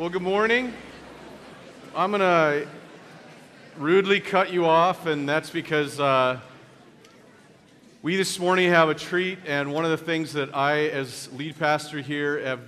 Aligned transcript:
Well, 0.00 0.08
good 0.08 0.22
morning. 0.22 0.72
I'm 1.94 2.10
going 2.10 2.22
to 2.22 2.66
rudely 3.76 4.18
cut 4.18 4.50
you 4.50 4.64
off, 4.64 5.04
and 5.04 5.28
that's 5.28 5.50
because 5.50 6.00
uh, 6.00 6.40
we 8.00 8.16
this 8.16 8.38
morning 8.38 8.70
have 8.70 8.88
a 8.88 8.94
treat, 8.94 9.40
and 9.44 9.74
one 9.74 9.84
of 9.84 9.90
the 9.90 10.02
things 10.02 10.32
that 10.32 10.56
I, 10.56 10.86
as 10.86 11.30
lead 11.34 11.58
pastor 11.58 12.00
here, 12.00 12.40
have 12.40 12.60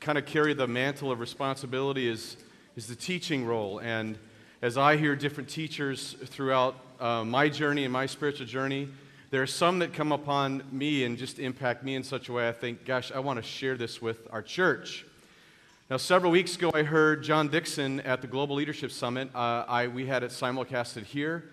kind 0.00 0.16
of 0.16 0.24
carried 0.24 0.56
the 0.56 0.66
mantle 0.66 1.12
of 1.12 1.20
responsibility 1.20 2.08
is, 2.08 2.38
is 2.74 2.86
the 2.86 2.96
teaching 2.96 3.44
role. 3.44 3.80
And 3.80 4.18
as 4.62 4.78
I 4.78 4.96
hear 4.96 5.14
different 5.14 5.50
teachers 5.50 6.16
throughout 6.24 6.74
uh, 6.98 7.22
my 7.22 7.50
journey 7.50 7.84
and 7.84 7.92
my 7.92 8.06
spiritual 8.06 8.46
journey, 8.46 8.88
there 9.28 9.42
are 9.42 9.46
some 9.46 9.80
that 9.80 9.92
come 9.92 10.10
upon 10.10 10.62
me 10.72 11.04
and 11.04 11.18
just 11.18 11.38
impact 11.38 11.84
me 11.84 11.96
in 11.96 12.02
such 12.02 12.30
a 12.30 12.32
way 12.32 12.48
I 12.48 12.52
think, 12.52 12.86
gosh, 12.86 13.12
I 13.12 13.18
want 13.18 13.36
to 13.36 13.42
share 13.42 13.76
this 13.76 14.00
with 14.00 14.26
our 14.30 14.40
church. 14.40 15.04
Now, 15.90 15.96
several 15.96 16.30
weeks 16.30 16.54
ago, 16.54 16.70
I 16.74 16.82
heard 16.82 17.22
John 17.22 17.48
Dickson 17.48 18.00
at 18.00 18.20
the 18.20 18.26
Global 18.26 18.56
Leadership 18.56 18.90
Summit. 18.90 19.34
Uh, 19.34 19.64
I, 19.66 19.86
we 19.86 20.04
had 20.04 20.22
it 20.22 20.32
simulcasted 20.32 21.04
here, 21.04 21.48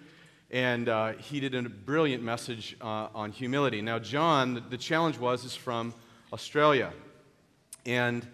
and 0.52 0.90
uh, 0.90 1.14
he 1.14 1.40
did 1.40 1.56
a 1.56 1.62
brilliant 1.62 2.22
message 2.22 2.76
uh, 2.82 3.08
on 3.16 3.32
humility. 3.32 3.82
Now, 3.82 3.98
John, 3.98 4.56
the, 4.56 4.60
the 4.60 4.78
challenge 4.78 5.18
was, 5.18 5.46
is 5.46 5.56
from 5.56 5.94
Australia. 6.34 6.92
And 7.86 8.28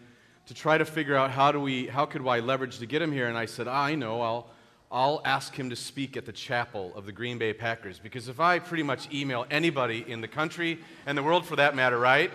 to 0.47 0.55
try 0.55 0.79
to 0.79 0.85
figure 0.85 1.15
out 1.15 1.29
how 1.29 1.51
do 1.51 1.59
we, 1.59 1.85
how 1.85 2.07
could 2.07 2.27
I 2.27 2.39
leverage 2.39 2.79
to 2.79 2.87
get 2.87 2.99
him 2.99 3.11
here, 3.11 3.27
and 3.27 3.37
I 3.37 3.45
said, 3.45 3.67
ah, 3.67 3.83
I 3.83 3.93
know, 3.93 4.21
I'll, 4.21 4.49
I'll 4.91 5.21
ask 5.23 5.53
him 5.53 5.69
to 5.69 5.75
speak 5.75 6.17
at 6.17 6.25
the 6.25 6.33
chapel 6.33 6.91
of 6.95 7.05
the 7.05 7.11
Green 7.11 7.37
Bay 7.37 7.53
Packers. 7.53 7.99
Because 7.99 8.27
if 8.27 8.39
I 8.39 8.57
pretty 8.57 8.81
much 8.81 9.13
email 9.13 9.45
anybody 9.51 10.03
in 10.07 10.21
the 10.21 10.27
country 10.27 10.79
and 11.05 11.15
the 11.15 11.21
world 11.21 11.45
for 11.45 11.57
that 11.57 11.75
matter, 11.75 11.99
right, 11.99 12.31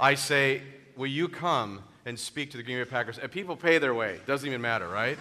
I 0.00 0.14
say, 0.14 0.62
Will 0.96 1.06
you 1.06 1.28
come 1.28 1.82
and 2.06 2.18
speak 2.18 2.50
to 2.52 2.56
the 2.56 2.62
Green 2.62 2.78
Bay 2.78 2.84
Packers? 2.84 3.18
And 3.18 3.30
people 3.30 3.56
pay 3.56 3.78
their 3.78 3.94
way. 3.94 4.20
Doesn't 4.26 4.46
even 4.46 4.60
matter, 4.60 4.88
right? 4.88 5.18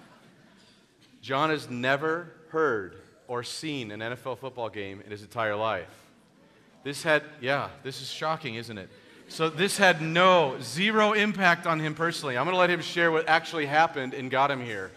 John 1.22 1.50
has 1.50 1.68
never 1.68 2.32
heard 2.48 2.96
or 3.26 3.42
seen 3.42 3.90
an 3.90 4.00
NFL 4.00 4.38
football 4.38 4.68
game 4.68 5.02
in 5.04 5.10
his 5.10 5.22
entire 5.22 5.56
life. 5.56 5.88
This 6.84 7.02
had, 7.02 7.22
yeah, 7.40 7.68
this 7.82 8.00
is 8.00 8.08
shocking, 8.08 8.54
isn't 8.54 8.78
it? 8.78 8.88
So 9.28 9.50
this 9.50 9.76
had 9.76 10.00
no, 10.00 10.56
zero 10.62 11.12
impact 11.12 11.66
on 11.66 11.80
him 11.80 11.94
personally. 11.94 12.38
I'm 12.38 12.44
going 12.44 12.54
to 12.54 12.58
let 12.58 12.70
him 12.70 12.80
share 12.80 13.12
what 13.12 13.28
actually 13.28 13.66
happened 13.66 14.14
and 14.14 14.30
got 14.30 14.50
him 14.50 14.64
here. 14.64 14.90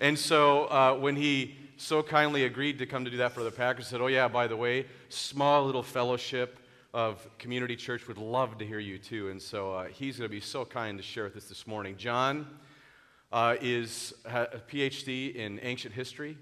And 0.00 0.18
so 0.18 0.64
uh, 0.64 0.94
when 0.94 1.14
he 1.14 1.54
so 1.76 2.02
kindly 2.02 2.44
agreed 2.44 2.78
to 2.78 2.86
come 2.86 3.04
to 3.04 3.10
do 3.10 3.18
that 3.18 3.32
for 3.32 3.42
the 3.42 3.50
Packers, 3.50 3.86
said, 3.86 4.00
Oh, 4.00 4.06
yeah, 4.06 4.28
by 4.28 4.46
the 4.46 4.56
way, 4.56 4.86
small 5.10 5.66
little 5.66 5.82
fellowship 5.82 6.58
of 6.96 7.28
Community 7.36 7.76
Church 7.76 8.08
would 8.08 8.16
love 8.16 8.56
to 8.56 8.64
hear 8.64 8.78
you 8.78 8.96
too. 8.96 9.28
And 9.28 9.40
so 9.40 9.74
uh, 9.74 9.84
he's 9.84 10.16
going 10.16 10.30
to 10.30 10.34
be 10.34 10.40
so 10.40 10.64
kind 10.64 10.96
to 10.96 11.04
share 11.04 11.24
with 11.24 11.36
us 11.36 11.44
this 11.44 11.66
morning. 11.66 11.94
John 11.98 12.46
uh, 13.30 13.56
is 13.60 14.14
a 14.24 14.62
PhD 14.66 15.34
in 15.34 15.60
ancient 15.62 15.92
history, 15.92 16.38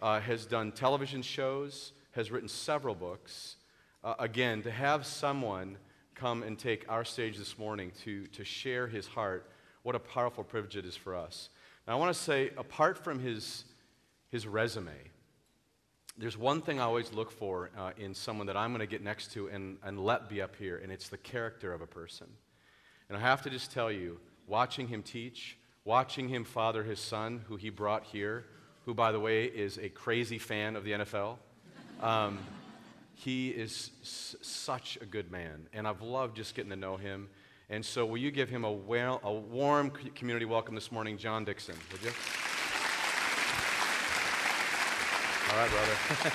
uh, 0.00 0.18
has 0.20 0.46
done 0.46 0.72
television 0.72 1.20
shows, 1.20 1.92
has 2.12 2.30
written 2.30 2.48
several 2.48 2.94
books. 2.94 3.56
Uh, 4.02 4.14
again, 4.18 4.62
to 4.62 4.70
have 4.70 5.04
someone 5.04 5.76
come 6.14 6.44
and 6.44 6.58
take 6.58 6.86
our 6.88 7.04
stage 7.04 7.36
this 7.36 7.58
morning 7.58 7.92
to, 8.02 8.26
to 8.28 8.42
share 8.42 8.86
his 8.86 9.06
heart, 9.06 9.50
what 9.82 9.94
a 9.94 9.98
powerful 9.98 10.42
privilege 10.42 10.78
it 10.78 10.86
is 10.86 10.96
for 10.96 11.14
us. 11.14 11.50
Now, 11.86 11.92
I 11.92 11.96
want 11.96 12.16
to 12.16 12.18
say, 12.18 12.52
apart 12.56 13.04
from 13.04 13.18
his, 13.18 13.64
his 14.30 14.46
resume, 14.46 15.09
there's 16.20 16.36
one 16.36 16.60
thing 16.60 16.78
I 16.78 16.82
always 16.82 17.14
look 17.14 17.30
for 17.30 17.70
uh, 17.78 17.92
in 17.96 18.14
someone 18.14 18.46
that 18.48 18.56
I'm 18.56 18.72
going 18.72 18.80
to 18.80 18.86
get 18.86 19.02
next 19.02 19.32
to 19.32 19.48
and, 19.48 19.78
and 19.82 19.98
let 19.98 20.28
be 20.28 20.42
up 20.42 20.54
here, 20.54 20.78
and 20.82 20.92
it's 20.92 21.08
the 21.08 21.16
character 21.16 21.72
of 21.72 21.80
a 21.80 21.86
person. 21.86 22.26
And 23.08 23.16
I 23.16 23.20
have 23.22 23.40
to 23.42 23.50
just 23.50 23.72
tell 23.72 23.90
you, 23.90 24.20
watching 24.46 24.86
him 24.86 25.02
teach, 25.02 25.56
watching 25.84 26.28
him 26.28 26.44
father 26.44 26.84
his 26.84 27.00
son, 27.00 27.42
who 27.48 27.56
he 27.56 27.70
brought 27.70 28.04
here, 28.04 28.44
who, 28.84 28.92
by 28.92 29.12
the 29.12 29.20
way, 29.20 29.46
is 29.46 29.78
a 29.78 29.88
crazy 29.88 30.38
fan 30.38 30.76
of 30.76 30.84
the 30.84 30.92
NFL, 30.92 31.38
um, 32.02 32.38
he 33.14 33.48
is 33.48 33.90
s- 34.02 34.36
such 34.42 34.98
a 35.00 35.06
good 35.06 35.30
man. 35.30 35.68
And 35.72 35.88
I've 35.88 36.02
loved 36.02 36.36
just 36.36 36.54
getting 36.54 36.70
to 36.70 36.76
know 36.76 36.98
him. 36.98 37.28
And 37.70 37.84
so, 37.84 38.04
will 38.04 38.18
you 38.18 38.30
give 38.30 38.50
him 38.50 38.64
a, 38.64 38.72
well, 38.72 39.20
a 39.22 39.32
warm 39.32 39.90
community 40.14 40.44
welcome 40.44 40.74
this 40.74 40.92
morning, 40.92 41.16
John 41.16 41.46
Dickson? 41.46 41.76
Would 41.92 42.02
you? 42.02 42.10
All 45.50 45.56
right, 45.56 45.68
brother. 45.68 45.92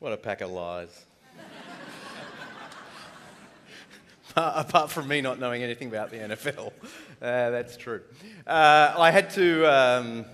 what 0.00 0.12
a 0.12 0.18
pack 0.18 0.42
of 0.42 0.50
lies. 0.50 1.06
Apart 4.36 4.90
from 4.90 5.08
me 5.08 5.22
not 5.22 5.38
knowing 5.38 5.62
anything 5.62 5.88
about 5.88 6.10
the 6.10 6.18
NFL, 6.18 6.66
uh, 7.22 7.50
that's 7.50 7.78
true. 7.78 8.02
Uh, 8.46 8.94
I 8.98 9.10
had 9.10 9.30
to, 9.30 9.64
um, 9.64 10.26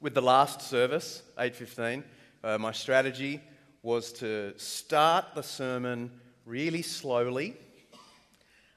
with 0.00 0.14
the 0.14 0.22
last 0.22 0.62
service, 0.62 1.22
8:15. 1.38 2.02
Uh, 2.42 2.58
my 2.58 2.72
strategy 2.72 3.40
was 3.84 4.12
to 4.14 4.52
start 4.56 5.26
the 5.36 5.44
sermon 5.44 6.10
really 6.44 6.82
slowly 6.82 7.56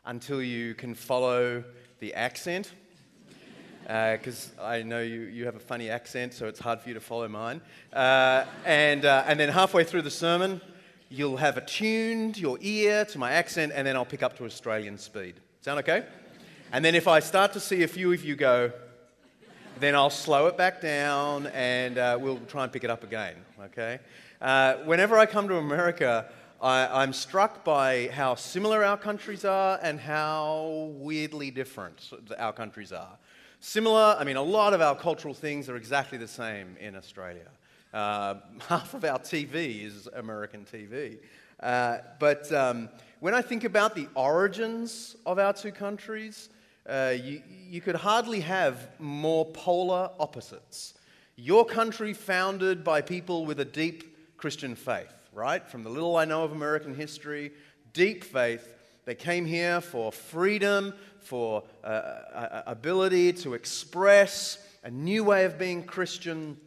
until 0.06 0.40
you 0.40 0.76
can 0.76 0.94
follow 0.94 1.64
the 2.00 2.14
accent. 2.14 2.72
Because 3.84 4.52
uh, 4.60 4.64
I 4.66 4.84
know 4.84 5.02
you, 5.02 5.22
you 5.22 5.46
have 5.46 5.56
a 5.56 5.60
funny 5.60 5.90
accent, 5.90 6.34
so 6.34 6.48
it's 6.48 6.60
hard 6.60 6.82
for 6.82 6.90
you 6.90 6.94
to 6.96 7.00
follow 7.00 7.28
mine. 7.28 7.62
Uh, 7.94 8.44
and, 8.66 9.06
uh, 9.06 9.24
and 9.26 9.40
then 9.40 9.50
halfway 9.50 9.86
through 9.86 10.02
the 10.02 10.12
sermon, 10.12 10.60
you'll 11.10 11.38
have 11.38 11.56
attuned 11.56 12.38
your 12.38 12.58
ear 12.60 13.06
to 13.06 13.18
my 13.18 13.32
accent, 13.32 13.72
and 13.74 13.88
then 13.88 13.96
I'll 13.96 14.06
pick 14.06 14.24
up 14.24 14.38
to 14.38 14.46
Australian 14.46 14.98
speed. 14.98 15.36
Sound 15.62 15.80
okay? 15.80 16.06
And 16.74 16.84
then 16.84 16.96
if 16.96 17.08
I 17.08 17.22
start 17.22 17.54
to 17.54 17.62
see 17.62 17.84
a 17.84 17.88
few 17.88 18.12
of 18.12 18.26
you 18.26 18.36
go, 18.36 18.74
then 19.80 19.96
I'll 19.96 20.10
slow 20.10 20.48
it 20.48 20.58
back 20.58 20.82
down 20.82 21.48
and 21.48 21.98
uh, 21.98 22.18
we'll 22.20 22.40
try 22.48 22.64
and 22.64 22.74
pick 22.74 22.84
it 22.84 22.90
up 22.90 23.04
again, 23.04 23.36
okay? 23.66 24.00
Uh, 24.42 24.76
whenever 24.86 25.18
I 25.18 25.26
come 25.28 25.48
to 25.48 25.58
America, 25.58 26.30
I, 26.62 27.04
am 27.04 27.14
struck 27.14 27.64
by 27.64 28.08
how 28.08 28.34
similar 28.36 28.84
our 28.84 28.98
countries 28.98 29.46
are 29.46 29.80
and 29.82 30.00
how 30.00 30.92
weirdly 30.96 31.52
different 31.52 32.12
our 32.40 32.52
countries 32.52 32.92
are. 32.92 33.18
Similar, 33.60 34.16
I 34.20 34.24
mean, 34.24 34.38
a 34.38 34.42
lot 34.42 34.74
of 34.74 34.82
our 34.82 34.96
cultural 34.96 35.34
things 35.34 35.70
are 35.70 35.76
exactly 35.76 36.18
the 36.18 36.28
same 36.28 36.76
in 36.80 36.96
Australia. 36.96 37.50
Uh, 37.94 38.36
half 38.68 38.94
of 38.94 39.06
our 39.06 39.20
TV 39.20 39.84
is 39.84 40.08
American 40.16 40.66
TV. 40.66 41.20
Uh, 41.60 42.00
but 42.20 42.52
um, 42.52 42.90
when 43.20 43.34
I 43.34 43.42
think 43.42 43.64
about 43.64 43.96
the 43.96 44.08
origins 44.16 45.16
of 45.26 45.40
our 45.40 45.54
two 45.54 45.72
countries, 45.72 46.50
uh, 46.88 47.14
you, 47.16 47.42
you 47.70 47.82
could 47.82 47.96
hardly 47.96 48.40
have 48.42 48.88
more 49.00 49.46
polar 49.46 50.10
opposites. 50.20 50.94
Your 51.36 51.66
country 51.66 52.14
founded 52.14 52.84
by 52.84 53.02
people 53.02 53.46
with 53.46 53.60
a 53.60 53.66
deep 53.66 54.38
Christian 54.38 54.76
faith, 54.76 55.14
right? 55.38 55.70
From 55.70 55.84
the 55.84 55.90
little 55.90 56.18
I 56.18 56.26
know 56.26 56.44
of 56.44 56.52
American 56.52 56.96
history, 56.96 57.52
deep 57.94 58.24
faith. 58.24 58.74
They 59.06 59.14
came 59.14 59.46
here 59.46 59.80
for 59.80 60.12
freedom, 60.12 60.94
for 61.20 61.64
uh, 61.84 62.64
ability 62.66 63.34
to 63.34 63.54
express 63.54 64.58
a 64.84 64.90
new 64.90 65.24
way 65.24 65.46
of 65.46 65.60
being 65.60 65.84
Christian 65.84 66.58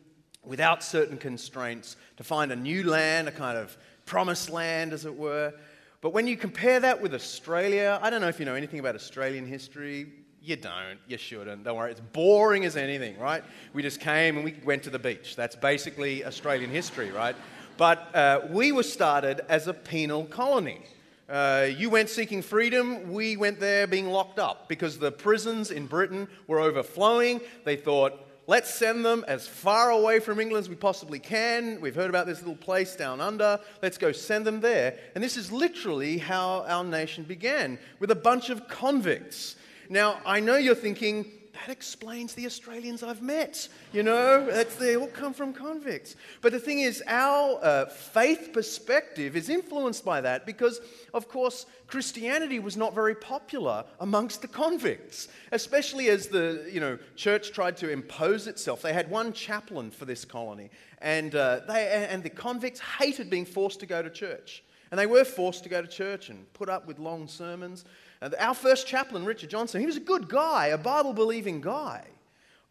without 0.44 0.84
certain 0.84 1.18
constraints, 1.18 1.96
to 2.16 2.24
find 2.24 2.52
a 2.52 2.56
new 2.56 2.88
land, 2.88 3.28
a 3.28 3.32
kind 3.32 3.58
of 3.58 3.76
promised 4.06 4.50
land, 4.50 4.92
as 4.92 5.04
it 5.04 5.16
were. 5.16 5.52
But 6.00 6.14
when 6.14 6.26
you 6.26 6.36
compare 6.36 6.80
that 6.80 7.02
with 7.02 7.12
Australia, 7.12 7.98
I 8.00 8.08
don't 8.08 8.20
know 8.20 8.28
if 8.28 8.38
you 8.38 8.46
know 8.46 8.54
anything 8.54 8.78
about 8.78 8.94
Australian 8.94 9.46
history. 9.46 10.12
You 10.40 10.56
don't. 10.56 10.98
You 11.06 11.18
shouldn't. 11.18 11.64
Don't 11.64 11.76
worry. 11.76 11.90
It's 11.90 12.00
boring 12.00 12.64
as 12.64 12.76
anything, 12.76 13.18
right? 13.18 13.44
We 13.74 13.82
just 13.82 14.00
came 14.00 14.36
and 14.36 14.44
we 14.44 14.54
went 14.64 14.84
to 14.84 14.90
the 14.90 14.98
beach. 14.98 15.36
That's 15.36 15.56
basically 15.56 16.24
Australian 16.24 16.70
history, 16.70 17.10
right? 17.10 17.36
But 17.76 18.14
uh, 18.14 18.40
we 18.50 18.72
were 18.72 18.82
started 18.82 19.40
as 19.48 19.66
a 19.66 19.74
penal 19.74 20.24
colony. 20.24 20.80
Uh, 21.28 21.68
you 21.76 21.90
went 21.90 22.08
seeking 22.08 22.42
freedom, 22.42 23.12
we 23.12 23.36
went 23.36 23.60
there 23.60 23.86
being 23.86 24.08
locked 24.08 24.38
up 24.38 24.68
because 24.68 24.98
the 24.98 25.12
prisons 25.12 25.70
in 25.70 25.86
Britain 25.86 26.26
were 26.48 26.58
overflowing. 26.58 27.40
They 27.64 27.76
thought, 27.76 28.26
Let's 28.50 28.74
send 28.74 29.04
them 29.04 29.24
as 29.28 29.46
far 29.46 29.90
away 29.90 30.18
from 30.18 30.40
England 30.40 30.64
as 30.64 30.68
we 30.68 30.74
possibly 30.74 31.20
can. 31.20 31.80
We've 31.80 31.94
heard 31.94 32.10
about 32.10 32.26
this 32.26 32.40
little 32.40 32.56
place 32.56 32.96
down 32.96 33.20
under. 33.20 33.60
Let's 33.80 33.96
go 33.96 34.10
send 34.10 34.44
them 34.44 34.60
there. 34.60 34.98
And 35.14 35.22
this 35.22 35.36
is 35.36 35.52
literally 35.52 36.18
how 36.18 36.64
our 36.66 36.82
nation 36.82 37.22
began 37.22 37.78
with 38.00 38.10
a 38.10 38.16
bunch 38.16 38.50
of 38.50 38.66
convicts. 38.66 39.54
Now, 39.88 40.18
I 40.26 40.40
know 40.40 40.56
you're 40.56 40.74
thinking, 40.74 41.30
that 41.60 41.70
explains 41.70 42.34
the 42.34 42.46
Australians 42.46 43.02
I've 43.02 43.20
met. 43.20 43.68
You 43.92 44.02
know, 44.02 44.46
that's, 44.46 44.76
they 44.76 44.96
all 44.96 45.06
come 45.08 45.34
from 45.34 45.52
convicts. 45.52 46.16
But 46.40 46.52
the 46.52 46.58
thing 46.58 46.80
is, 46.80 47.02
our 47.06 47.58
uh, 47.62 47.86
faith 47.86 48.50
perspective 48.52 49.36
is 49.36 49.48
influenced 49.50 50.04
by 50.04 50.22
that 50.22 50.46
because, 50.46 50.80
of 51.12 51.28
course, 51.28 51.66
Christianity 51.86 52.60
was 52.60 52.76
not 52.76 52.94
very 52.94 53.14
popular 53.14 53.84
amongst 53.98 54.40
the 54.40 54.48
convicts, 54.48 55.28
especially 55.52 56.08
as 56.08 56.28
the 56.28 56.66
you 56.72 56.80
know, 56.80 56.98
church 57.14 57.52
tried 57.52 57.76
to 57.78 57.90
impose 57.90 58.46
itself. 58.46 58.80
They 58.80 58.94
had 58.94 59.10
one 59.10 59.32
chaplain 59.32 59.90
for 59.90 60.06
this 60.06 60.24
colony, 60.24 60.70
and, 60.98 61.34
uh, 61.34 61.60
they, 61.68 62.06
and 62.08 62.22
the 62.22 62.30
convicts 62.30 62.80
hated 62.80 63.28
being 63.28 63.44
forced 63.44 63.80
to 63.80 63.86
go 63.86 64.00
to 64.02 64.08
church. 64.08 64.62
And 64.90 64.98
they 64.98 65.06
were 65.06 65.24
forced 65.24 65.62
to 65.64 65.68
go 65.68 65.80
to 65.80 65.88
church 65.88 66.30
and 66.30 66.52
put 66.52 66.68
up 66.68 66.86
with 66.86 66.98
long 66.98 67.28
sermons. 67.28 67.84
And 68.20 68.34
our 68.38 68.54
first 68.54 68.86
chaplain, 68.86 69.24
Richard 69.24 69.50
Johnson, 69.50 69.80
he 69.80 69.86
was 69.86 69.96
a 69.96 70.00
good 70.00 70.28
guy, 70.28 70.68
a 70.68 70.78
Bible 70.78 71.12
believing 71.12 71.60
guy. 71.60 72.06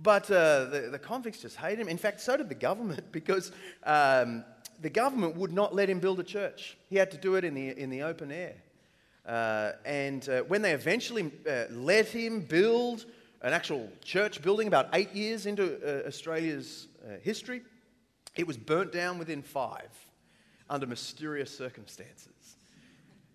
But 0.01 0.29
uh, 0.31 0.65
the, 0.65 0.89
the, 0.91 0.99
convicts 0.99 1.41
just 1.41 1.57
hated 1.57 1.79
him. 1.79 1.89
In 1.89 1.97
fact, 1.97 2.21
so 2.21 2.37
did 2.37 2.49
the 2.49 2.55
government 2.55 3.03
because 3.11 3.51
um, 3.83 4.43
the 4.81 4.89
government 4.89 5.35
would 5.35 5.51
not 5.51 5.73
let 5.73 5.89
him 5.89 5.99
build 5.99 6.19
a 6.19 6.23
church. 6.23 6.77
He 6.89 6.95
had 6.95 7.11
to 7.11 7.17
do 7.17 7.35
it 7.35 7.43
in 7.43 7.53
the, 7.53 7.77
in 7.77 7.89
the 7.89 8.03
open 8.03 8.31
air. 8.31 8.55
Uh, 9.25 9.73
and 9.85 10.27
uh, 10.29 10.41
when 10.43 10.61
they 10.61 10.71
eventually 10.71 11.31
uh, 11.49 11.65
let 11.71 12.07
him 12.07 12.41
build 12.41 13.05
an 13.41 13.53
actual 13.53 13.89
church 14.03 14.41
building 14.41 14.67
about 14.67 14.89
eight 14.93 15.13
years 15.13 15.45
into 15.45 15.79
uh, 15.85 16.07
Australia's 16.07 16.87
uh, 17.05 17.17
history, 17.21 17.61
it 18.35 18.47
was 18.47 18.57
burnt 18.57 18.91
down 18.91 19.17
within 19.19 19.41
five 19.41 19.89
under 20.69 20.85
mysterious 20.85 21.55
circumstances. 21.55 22.57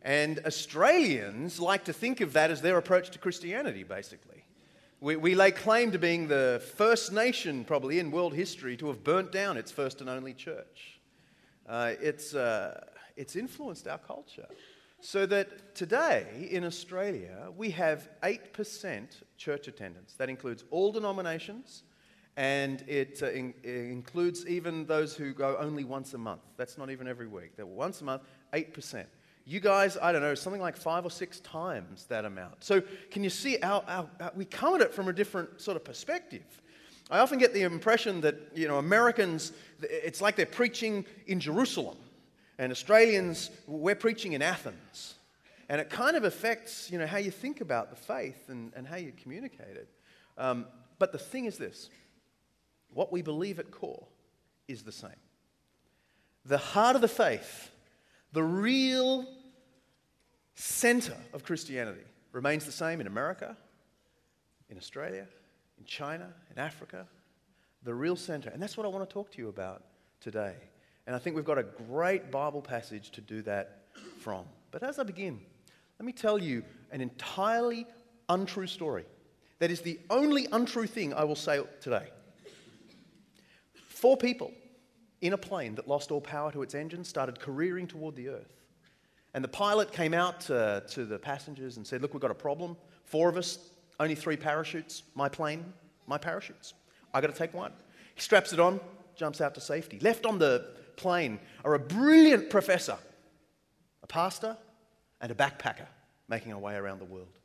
And 0.02 0.40
Australians 0.46 1.58
like 1.58 1.84
to 1.84 1.92
think 1.92 2.20
of 2.20 2.34
that 2.34 2.50
as 2.50 2.60
their 2.60 2.76
approach 2.76 3.10
to 3.10 3.18
Christianity, 3.18 3.82
basically. 3.82 4.44
We, 5.00 5.16
we 5.16 5.34
lay 5.34 5.50
claim 5.50 5.92
to 5.92 5.98
being 5.98 6.28
the 6.28 6.62
first 6.76 7.12
nation, 7.12 7.64
probably 7.64 7.98
in 7.98 8.10
world 8.10 8.34
history, 8.34 8.76
to 8.78 8.88
have 8.88 9.02
burnt 9.02 9.32
down 9.32 9.56
its 9.56 9.72
first 9.72 10.00
and 10.00 10.10
only 10.10 10.34
church. 10.34 11.00
Uh, 11.66 11.92
it's, 12.00 12.34
uh, 12.34 12.84
it's 13.16 13.36
influenced 13.36 13.88
our 13.88 13.98
culture. 13.98 14.46
So 15.00 15.26
that 15.26 15.74
today 15.74 16.48
in 16.50 16.64
Australia, 16.64 17.50
we 17.56 17.70
have 17.70 18.08
8% 18.22 19.08
church 19.36 19.68
attendance. 19.68 20.14
That 20.14 20.30
includes 20.30 20.64
all 20.70 20.92
denominations, 20.92 21.82
and 22.36 22.82
it, 22.88 23.20
uh, 23.22 23.30
in, 23.30 23.54
includes 23.62 24.46
even 24.46 24.86
those 24.86 25.14
who 25.14 25.32
go 25.32 25.56
only 25.58 25.84
once 25.84 26.14
a 26.14 26.18
month. 26.18 26.42
That's 26.56 26.76
not 26.76 26.90
even 26.90 27.06
every 27.06 27.28
week. 27.28 27.56
They're 27.56 27.66
once 27.66 28.00
a 28.00 28.04
month, 28.04 28.22
8%. 28.52 29.04
You 29.46 29.60
guys, 29.60 29.98
I 30.00 30.10
don't 30.10 30.22
know, 30.22 30.34
something 30.34 30.62
like 30.62 30.76
five 30.76 31.04
or 31.04 31.10
six 31.10 31.40
times 31.40 32.06
that 32.06 32.24
amount. 32.24 32.64
So, 32.64 32.82
can 33.10 33.22
you 33.22 33.30
see 33.30 33.58
our, 33.62 34.08
we 34.34 34.46
come 34.46 34.74
at 34.74 34.80
it 34.80 34.94
from 34.94 35.08
a 35.08 35.12
different 35.12 35.60
sort 35.60 35.76
of 35.76 35.84
perspective? 35.84 36.62
I 37.10 37.18
often 37.18 37.38
get 37.38 37.52
the 37.52 37.62
impression 37.62 38.22
that, 38.22 38.36
you 38.54 38.66
know, 38.66 38.78
Americans, 38.78 39.52
it's 39.82 40.22
like 40.22 40.36
they're 40.36 40.46
preaching 40.46 41.04
in 41.26 41.40
Jerusalem, 41.40 41.98
and 42.58 42.72
Australians, 42.72 43.50
we're 43.66 43.94
preaching 43.94 44.32
in 44.32 44.40
Athens. 44.40 45.14
And 45.68 45.80
it 45.80 45.90
kind 45.90 46.16
of 46.16 46.24
affects, 46.24 46.90
you 46.90 46.98
know, 46.98 47.06
how 47.06 47.18
you 47.18 47.30
think 47.30 47.60
about 47.60 47.90
the 47.90 47.96
faith 47.96 48.48
and, 48.48 48.72
and 48.74 48.86
how 48.86 48.96
you 48.96 49.12
communicate 49.22 49.76
it. 49.76 49.88
Um, 50.38 50.66
but 50.98 51.12
the 51.12 51.18
thing 51.18 51.44
is 51.46 51.58
this 51.58 51.90
what 52.92 53.12
we 53.12 53.22
believe 53.22 53.58
at 53.58 53.70
core 53.70 54.06
is 54.68 54.82
the 54.82 54.92
same. 54.92 55.10
The 56.44 56.58
heart 56.58 56.94
of 56.94 57.02
the 57.02 57.08
faith, 57.08 57.70
the 58.32 58.42
real 58.42 59.26
center 60.54 61.16
of 61.32 61.44
Christianity, 61.44 62.04
remains 62.32 62.64
the 62.64 62.72
same 62.72 63.00
in 63.00 63.06
America, 63.06 63.56
in 64.68 64.76
Australia, 64.76 65.26
in 65.78 65.84
China, 65.84 66.28
in 66.50 66.58
Africa. 66.58 67.06
The 67.82 67.94
real 67.94 68.16
center. 68.16 68.50
And 68.50 68.62
that's 68.62 68.76
what 68.76 68.86
I 68.86 68.88
want 68.88 69.08
to 69.08 69.12
talk 69.12 69.30
to 69.32 69.38
you 69.38 69.48
about 69.48 69.82
today. 70.20 70.54
And 71.06 71.14
I 71.14 71.18
think 71.18 71.36
we've 71.36 71.44
got 71.44 71.58
a 71.58 71.62
great 71.62 72.30
Bible 72.30 72.62
passage 72.62 73.10
to 73.10 73.20
do 73.20 73.42
that 73.42 73.82
from. 74.20 74.44
But 74.70 74.82
as 74.82 74.98
I 74.98 75.02
begin, 75.02 75.40
let 75.98 76.06
me 76.06 76.12
tell 76.12 76.38
you 76.38 76.64
an 76.92 77.00
entirely 77.00 77.86
untrue 78.28 78.66
story. 78.66 79.04
That 79.58 79.70
is 79.70 79.80
the 79.80 80.00
only 80.10 80.48
untrue 80.50 80.86
thing 80.86 81.14
I 81.14 81.24
will 81.24 81.36
say 81.36 81.62
today. 81.80 82.08
Four 83.94 84.16
people 84.16 84.52
in 85.20 85.32
a 85.32 85.38
plane 85.38 85.76
that 85.76 85.86
lost 85.86 86.10
all 86.10 86.20
power 86.20 86.50
to 86.50 86.62
its 86.62 86.74
engine 86.74 87.04
started 87.04 87.38
careering 87.38 87.86
toward 87.86 88.16
the 88.16 88.28
earth. 88.28 88.52
And 89.34 89.42
the 89.42 89.48
pilot 89.48 89.92
came 89.92 90.12
out 90.12 90.50
uh, 90.50 90.80
to 90.90 91.04
the 91.04 91.18
passengers 91.18 91.76
and 91.76 91.86
said, 91.86 92.02
Look, 92.02 92.12
we've 92.12 92.20
got 92.20 92.32
a 92.32 92.34
problem. 92.34 92.76
Four 93.04 93.28
of 93.28 93.36
us, 93.36 93.70
only 94.00 94.16
three 94.16 94.36
parachutes. 94.36 95.04
My 95.14 95.28
plane, 95.28 95.64
my 96.08 96.18
parachutes. 96.18 96.74
I 97.14 97.20
got 97.20 97.28
to 97.28 97.38
take 97.38 97.54
one. 97.54 97.72
He 98.16 98.20
straps 98.20 98.52
it 98.52 98.58
on, 98.58 98.80
jumps 99.16 99.40
out 99.40 99.54
to 99.54 99.60
safety. 99.60 100.00
Left 100.00 100.26
on 100.26 100.38
the 100.38 100.72
plane 100.96 101.38
are 101.64 101.74
a 101.74 101.78
brilliant 101.78 102.50
professor, 102.50 102.98
a 104.02 104.06
pastor, 104.08 104.56
and 105.20 105.30
a 105.30 105.34
backpacker 105.36 105.86
making 106.28 106.52
our 106.52 106.58
way 106.58 106.74
around 106.74 106.98
the 106.98 107.04
world. 107.04 107.38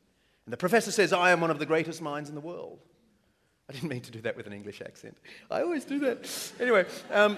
And 0.45 0.53
the 0.53 0.57
professor 0.57 0.91
says, 0.91 1.13
I 1.13 1.29
am 1.29 1.41
one 1.41 1.51
of 1.51 1.59
the 1.59 1.65
greatest 1.67 2.01
minds 2.01 2.27
in 2.27 2.33
the 2.33 2.41
world. 2.41 2.79
I 3.69 3.71
didn't 3.71 3.89
mean 3.89 4.01
to 4.01 4.11
do 4.11 4.21
that 4.21 4.35
with 4.35 4.47
an 4.47 4.53
English 4.53 4.81
accent. 4.81 5.15
I 5.51 5.61
always 5.61 5.85
do 5.85 5.99
that. 5.99 6.51
Anyway, 6.59 6.85
um, 7.11 7.37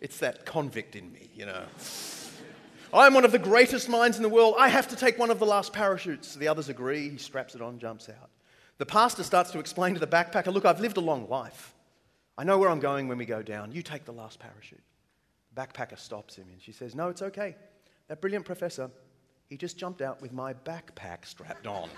it's 0.00 0.18
that 0.20 0.46
convict 0.46 0.94
in 0.94 1.12
me, 1.12 1.28
you 1.34 1.44
know. 1.44 1.64
I'm 2.92 3.14
one 3.14 3.24
of 3.24 3.32
the 3.32 3.40
greatest 3.40 3.88
minds 3.88 4.16
in 4.16 4.22
the 4.22 4.28
world. 4.28 4.54
I 4.56 4.68
have 4.68 4.86
to 4.88 4.96
take 4.96 5.18
one 5.18 5.32
of 5.32 5.40
the 5.40 5.46
last 5.46 5.72
parachutes. 5.72 6.36
The 6.36 6.46
others 6.46 6.68
agree. 6.68 7.08
He 7.08 7.18
straps 7.18 7.56
it 7.56 7.60
on, 7.60 7.80
jumps 7.80 8.08
out. 8.08 8.30
The 8.78 8.86
pastor 8.86 9.24
starts 9.24 9.50
to 9.50 9.58
explain 9.58 9.94
to 9.94 10.00
the 10.00 10.06
backpacker 10.06 10.52
Look, 10.52 10.64
I've 10.64 10.78
lived 10.78 10.96
a 10.96 11.00
long 11.00 11.28
life. 11.28 11.74
I 12.38 12.44
know 12.44 12.58
where 12.58 12.70
I'm 12.70 12.78
going 12.78 13.08
when 13.08 13.18
we 13.18 13.26
go 13.26 13.42
down. 13.42 13.72
You 13.72 13.82
take 13.82 14.04
the 14.04 14.12
last 14.12 14.38
parachute. 14.38 14.82
The 15.52 15.60
backpacker 15.60 15.98
stops 15.98 16.36
him 16.36 16.46
and 16.52 16.62
she 16.62 16.70
says, 16.70 16.94
No, 16.94 17.08
it's 17.08 17.22
okay. 17.22 17.56
That 18.06 18.20
brilliant 18.20 18.44
professor, 18.44 18.90
he 19.48 19.56
just 19.56 19.76
jumped 19.78 20.02
out 20.02 20.20
with 20.22 20.32
my 20.32 20.54
backpack 20.54 21.24
strapped 21.24 21.66
on. 21.66 21.88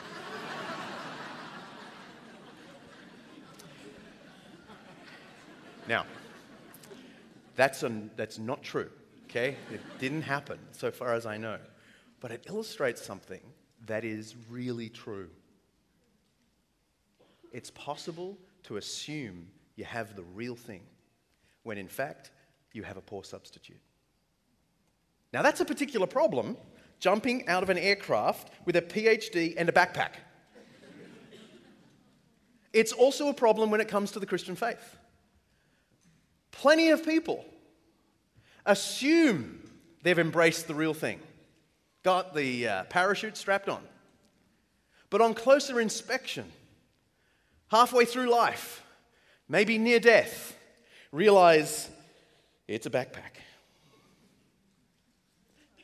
now, 5.89 6.05
that's, 7.55 7.83
a, 7.83 7.93
that's 8.17 8.39
not 8.39 8.63
true, 8.63 8.91
okay? 9.25 9.57
It 9.73 9.81
didn't 9.99 10.23
happen, 10.23 10.59
so 10.73 10.91
far 10.91 11.15
as 11.15 11.27
I 11.27 11.37
know. 11.37 11.59
But 12.21 12.31
it 12.31 12.45
illustrates 12.49 13.05
something 13.05 13.41
that 13.87 14.05
is 14.05 14.35
really 14.51 14.89
true. 14.89 15.29
It's 17.53 17.71
possible 17.71 18.37
to 18.65 18.77
assume 18.77 19.47
you 19.77 19.85
have 19.85 20.17
the 20.17 20.25
real 20.35 20.57
thing 20.57 20.83
when 21.63 21.79
in 21.79 21.89
fact 21.89 22.33
you 22.73 22.83
have 22.83 22.97
a 22.97 23.01
poor 23.01 23.25
substitute. 23.25 23.81
Now, 25.33 25.43
that's 25.43 25.61
a 25.61 25.65
particular 25.65 26.07
problem 26.07 26.57
jumping 27.01 27.49
out 27.49 27.63
of 27.63 27.71
an 27.71 27.79
aircraft 27.79 28.51
with 28.65 28.77
a 28.77 28.83
PhD 28.83 29.55
and 29.57 29.69
a 29.69 29.73
backpack. 29.73 30.13
It's 32.73 32.93
also 32.93 33.29
a 33.29 33.35
problem 33.35 33.71
when 33.71 33.81
it 33.81 33.89
comes 33.89 34.13
to 34.13 34.21
the 34.21 34.27
Christian 34.27 34.55
faith. 34.55 34.97
Plenty 36.51 36.91
of 36.91 37.05
people 37.05 37.45
assume 38.67 39.62
they've 40.03 40.19
embraced 40.19 40.69
the 40.69 40.75
real 40.75 40.95
thing, 40.95 41.21
got 42.03 42.35
the 42.35 42.69
uh, 42.69 42.85
parachute 42.85 43.37
strapped 43.37 43.69
on. 43.69 43.83
But 45.09 45.21
on 45.21 45.35
closer 45.35 45.81
inspection, 45.81 46.45
halfway 47.69 48.05
through 48.05 48.31
life, 48.31 48.83
maybe 49.49 49.79
near 49.79 50.00
death, 50.00 50.57
realize 51.12 51.88
it's 52.69 52.87
a 52.87 52.91
backpack. 52.91 53.41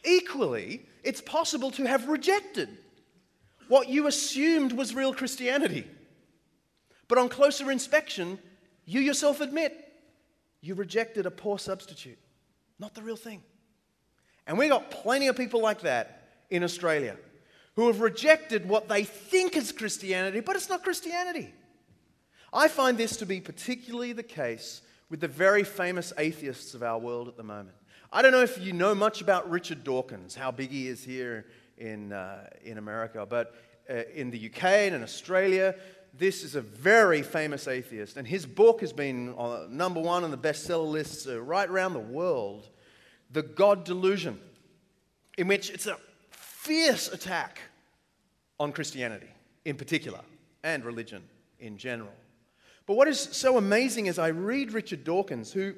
Equally, 0.05 0.87
it's 1.05 1.21
possible 1.21 1.71
to 1.73 1.85
have 1.85 2.09
rejected 2.09 2.69
what 3.69 3.89
you 3.89 4.07
assumed 4.07 4.73
was 4.73 4.95
real 4.95 5.15
Christianity. 5.15 5.87
But 7.09 7.19
on 7.19 7.29
closer 7.29 7.71
inspection, 7.71 8.39
you 8.85 9.01
yourself 9.01 9.41
admit 9.41 9.77
you 10.61 10.75
rejected 10.75 11.27
a 11.27 11.31
poor 11.31 11.59
substitute, 11.59 12.19
not 12.79 12.95
the 12.95 13.03
real 13.03 13.17
thing. 13.17 13.43
And 14.47 14.59
we've 14.59 14.71
got 14.71 14.91
plenty 14.91 15.29
of 15.29 15.37
people 15.37 15.61
like 15.61 15.83
that 15.83 16.23
in 16.51 16.65
Australia 16.65 17.17
who 17.75 17.87
have 17.87 18.01
rejected 18.01 18.69
what 18.69 18.89
they 18.89 19.05
think 19.05 19.57
is 19.57 19.73
Christianity, 19.73 20.41
but 20.41 20.57
it's 20.57 20.69
not 20.69 20.83
Christianity. 20.83 21.53
I 22.53 22.69
find 22.69 22.99
this 22.99 23.17
to 23.19 23.27
be 23.27 23.41
particularly 23.41 24.13
the 24.13 24.23
case 24.23 24.83
with 25.09 25.21
the 25.21 25.29
very 25.29 25.65
famous 25.65 26.13
atheists 26.19 26.75
of 26.75 26.83
our 26.83 26.99
world 26.99 27.29
at 27.29 27.37
the 27.37 27.43
moment. 27.43 27.77
I 28.15 28.21
don't 28.21 28.33
know 28.33 28.43
if 28.43 28.61
you 28.61 28.75
know 28.75 28.95
much 28.95 29.23
about 29.23 29.49
Richard 29.49 29.85
Dawkins, 29.85 30.35
how 30.35 30.51
big 30.51 30.69
he 30.69 30.87
is 30.87 31.03
here 31.03 31.47
in, 31.79 32.13
uh, 32.13 32.47
in 32.63 32.77
America, 32.77 33.25
but 33.25 33.55
uh, 33.89 34.03
in 34.15 34.31
the 34.31 34.51
UK 34.51 34.65
and 34.65 34.95
in 34.95 35.03
Australia, 35.03 35.75
this 36.13 36.45
is 36.45 36.55
a 36.55 36.61
very 36.61 37.23
famous 37.23 37.67
atheist, 37.67 38.19
and 38.19 38.29
his 38.29 38.45
book 38.45 38.83
has 38.83 38.93
been 38.93 39.35
uh, 39.39 39.65
number 39.71 39.99
one 39.99 40.25
on 40.25 40.31
the 40.31 40.37
bestseller 40.37 40.91
lists 40.91 41.27
uh, 41.27 41.41
right 41.41 41.67
around 41.71 41.95
the 41.95 42.01
world 42.01 42.69
The 43.31 43.43
God 43.43 43.83
Delusion, 43.85 44.39
in 45.39 45.49
which 45.49 45.71
it's 45.71 45.87
a 45.87 45.97
fierce 46.33 47.11
attack 47.11 47.63
on 48.61 48.73
Christianity 48.73 49.31
in 49.65 49.77
particular 49.77 50.21
and 50.63 50.85
religion 50.85 51.23
in 51.61 51.79
general. 51.79 52.13
But 52.85 52.97
what 52.99 53.09
is 53.09 53.19
so 53.19 53.57
amazing 53.57 54.05
is 54.05 54.19
I 54.19 54.29
read 54.29 54.73
Richard 54.73 55.03
Dawkins, 55.03 55.51
who 55.51 55.73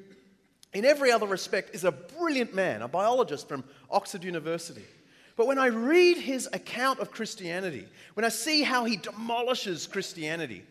in 0.75 0.85
every 0.85 1.11
other 1.11 1.25
respect, 1.25 1.73
is 1.73 1.85
a 1.85 1.91
brilliant 1.91 2.53
man, 2.53 2.81
a 2.81 2.87
biologist 2.87 3.47
from 3.47 3.63
Oxford 3.89 4.23
University. 4.23 4.83
But 5.37 5.47
when 5.47 5.57
I 5.57 5.67
read 5.67 6.17
his 6.17 6.47
account 6.53 6.99
of 6.99 7.11
Christianity, 7.11 7.87
when 8.13 8.25
I 8.25 8.29
see 8.29 8.61
how 8.61 8.85
he 8.85 8.97
demolishes 8.97 9.87
Christianity, 9.87 10.63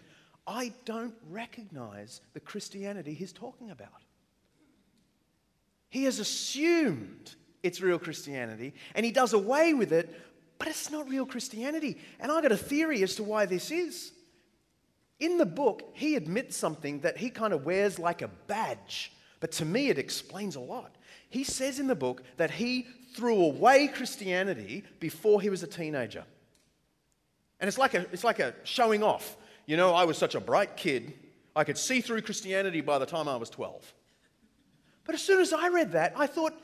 I 0.47 0.73
don't 0.85 1.15
recognize 1.31 2.21
the 2.35 2.41
Christianity 2.41 3.15
he's 3.15 3.33
talking 3.33 3.71
about. 3.71 3.89
He 5.89 6.05
has 6.05 6.19
assumed 6.19 7.35
it's 7.63 7.81
real 7.81 7.99
Christianity 7.99 8.75
and 8.95 9.07
he 9.07 9.13
does 9.13 9.33
away 9.33 9.73
with 9.73 9.93
it, 9.93 10.15
but 10.59 10.69
it's 10.69 10.91
not 10.91 11.09
real 11.09 11.25
Christianity. 11.25 11.99
And 12.21 12.31
I 12.31 12.43
got 12.43 12.53
a 12.53 12.57
theory 12.57 13.03
as 13.03 13.17
to 13.17 13.23
why 13.23 13.47
this 13.47 13.71
is. 13.71 14.13
In 15.19 15.39
the 15.39 15.47
book, 15.47 15.93
he 15.95 16.17
admits 16.17 16.57
something 16.57 17.01
that 17.01 17.17
he 17.17 17.31
kind 17.31 17.55
of 17.55 17.65
wears 17.65 17.99
like 17.99 18.21
a 18.21 18.29
badge, 18.29 19.13
but 19.45 19.53
to 19.53 19.67
me, 19.67 19.91
it 19.91 19.99
explains 19.99 20.57
a 20.57 20.61
lot. 20.61 20.97
He 21.29 21.45
says 21.45 21.79
in 21.79 21.87
the 21.87 21.95
book 21.95 22.23
that 22.39 22.51
he 22.51 22.87
threw 23.15 23.43
away 23.43 23.89
Christianity 23.89 24.85
before 25.01 25.39
he 25.39 25.51
was 25.51 25.63
a 25.63 25.67
teenager. 25.67 26.25
And 27.61 27.69
it's 27.69 27.77
like 27.77 27.93
a, 27.93 28.07
it's 28.11 28.25
like 28.25 28.39
a 28.39 28.55
showing 28.63 29.03
off. 29.03 29.37
You 29.67 29.77
know, 29.77 29.93
I 29.93 30.05
was 30.05 30.17
such 30.17 30.35
a 30.35 30.41
bright 30.41 30.79
kid, 30.79 31.13
I 31.55 31.63
could 31.63 31.77
see 31.77 32.01
through 32.01 32.23
Christianity 32.23 32.81
by 32.81 32.99
the 32.99 33.05
time 33.05 33.29
I 33.29 33.37
was 33.37 33.51
12. 33.51 33.93
But 35.05 35.15
as 35.15 35.21
soon 35.21 35.43
as 35.43 35.53
I 35.53 35.69
read 35.69 35.93
that, 35.93 36.15
I 36.17 36.27
thought, 36.27 36.55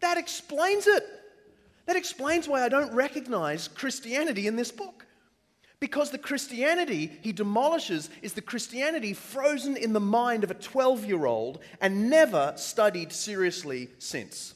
that 0.00 0.18
explains 0.18 0.86
it. 0.86 1.04
That 1.86 1.96
explains 1.96 2.46
why 2.46 2.62
I 2.62 2.68
don't 2.68 2.92
recognize 2.92 3.66
Christianity 3.66 4.46
in 4.46 4.56
this 4.56 4.70
book. 4.70 5.05
Because 5.78 6.10
the 6.10 6.18
Christianity 6.18 7.12
he 7.20 7.32
demolishes 7.32 8.08
is 8.22 8.32
the 8.32 8.40
Christianity 8.40 9.12
frozen 9.12 9.76
in 9.76 9.92
the 9.92 10.00
mind 10.00 10.42
of 10.42 10.50
a 10.50 10.54
12 10.54 11.04
year 11.04 11.26
old 11.26 11.60
and 11.80 12.08
never 12.08 12.54
studied 12.56 13.12
seriously 13.12 13.88
since. 13.98 14.54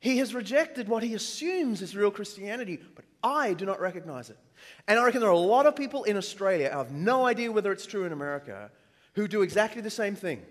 He 0.00 0.18
has 0.18 0.34
rejected 0.34 0.88
what 0.88 1.02
he 1.02 1.14
assumes 1.14 1.82
is 1.82 1.96
real 1.96 2.10
Christianity, 2.10 2.78
but 2.94 3.04
I 3.22 3.54
do 3.54 3.66
not 3.66 3.80
recognize 3.80 4.30
it. 4.30 4.38
And 4.86 4.98
I 4.98 5.04
reckon 5.04 5.20
there 5.20 5.30
are 5.30 5.32
a 5.32 5.38
lot 5.38 5.66
of 5.66 5.74
people 5.76 6.04
in 6.04 6.16
Australia, 6.16 6.70
I 6.72 6.78
have 6.78 6.92
no 6.92 7.26
idea 7.26 7.50
whether 7.50 7.72
it's 7.72 7.86
true 7.86 8.04
in 8.04 8.12
America, 8.12 8.70
who 9.14 9.26
do 9.26 9.42
exactly 9.42 9.82
the 9.82 9.90
same 9.90 10.14
thing. 10.14 10.42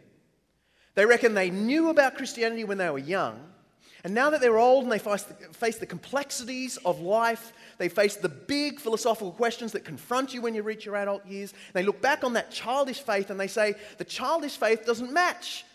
They 0.95 1.05
reckon 1.05 1.33
they 1.33 1.49
knew 1.49 1.89
about 1.89 2.15
Christianity 2.15 2.63
when 2.63 2.77
they 2.77 2.89
were 2.89 2.97
young, 2.97 3.39
and 4.03 4.13
now 4.13 4.29
that 4.29 4.41
they're 4.41 4.57
old 4.57 4.83
and 4.83 4.91
they 4.91 4.99
face 4.99 5.23
the, 5.23 5.33
face 5.53 5.77
the 5.77 5.85
complexities 5.85 6.77
of 6.77 7.01
life, 7.01 7.51
they 7.77 7.89
face 7.89 8.15
the 8.15 8.29
big 8.29 8.79
philosophical 8.79 9.31
questions 9.31 9.71
that 9.73 9.85
confront 9.85 10.33
you 10.33 10.41
when 10.41 10.55
you 10.55 10.63
reach 10.63 10.85
your 10.85 10.95
adult 10.95 11.25
years, 11.25 11.53
they 11.73 11.83
look 11.83 12.01
back 12.01 12.23
on 12.23 12.33
that 12.33 12.51
childish 12.51 13.01
faith 13.01 13.29
and 13.29 13.39
they 13.39 13.47
say, 13.47 13.75
the 13.97 14.03
childish 14.03 14.57
faith 14.57 14.85
doesn't 14.85 15.13
match. 15.13 15.65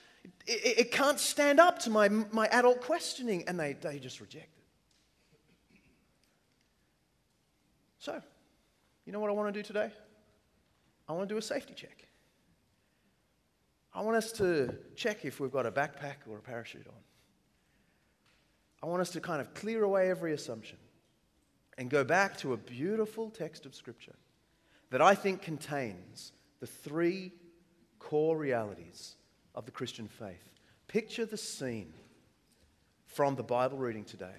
It, 0.46 0.64
it, 0.64 0.78
it 0.78 0.92
can't 0.92 1.20
stand 1.20 1.60
up 1.60 1.78
to 1.80 1.90
my, 1.90 2.08
my 2.08 2.46
adult 2.48 2.80
questioning, 2.80 3.44
and 3.46 3.58
they, 3.58 3.74
they 3.74 3.98
just 3.98 4.20
reject 4.20 4.56
it. 4.56 4.64
So, 7.98 8.20
you 9.04 9.12
know 9.12 9.20
what 9.20 9.30
I 9.30 9.32
want 9.32 9.54
to 9.54 9.58
do 9.60 9.64
today? 9.64 9.90
I 11.08 11.12
want 11.12 11.28
to 11.28 11.32
do 11.32 11.38
a 11.38 11.42
safety 11.42 11.74
check. 11.74 12.06
I 13.94 14.00
want 14.00 14.16
us 14.16 14.32
to 14.32 14.74
check 14.96 15.24
if 15.24 15.38
we've 15.38 15.52
got 15.52 15.66
a 15.66 15.70
backpack 15.70 16.16
or 16.28 16.38
a 16.38 16.40
parachute 16.40 16.86
on. 16.86 16.94
I 18.82 18.86
want 18.86 19.02
us 19.02 19.10
to 19.10 19.20
kind 19.20 19.40
of 19.40 19.54
clear 19.54 19.84
away 19.84 20.10
every 20.10 20.32
assumption 20.32 20.78
and 21.78 21.90
go 21.90 22.04
back 22.04 22.36
to 22.38 22.52
a 22.52 22.56
beautiful 22.56 23.30
text 23.30 23.66
of 23.66 23.74
Scripture 23.74 24.14
that 24.90 25.00
I 25.00 25.14
think 25.14 25.42
contains 25.42 26.32
the 26.60 26.66
three 26.66 27.32
core 27.98 28.36
realities 28.36 29.16
of 29.54 29.64
the 29.64 29.70
Christian 29.72 30.08
faith. 30.08 30.48
Picture 30.86 31.24
the 31.24 31.36
scene 31.36 31.92
from 33.06 33.36
the 33.36 33.42
Bible 33.42 33.78
reading 33.78 34.04
today. 34.04 34.34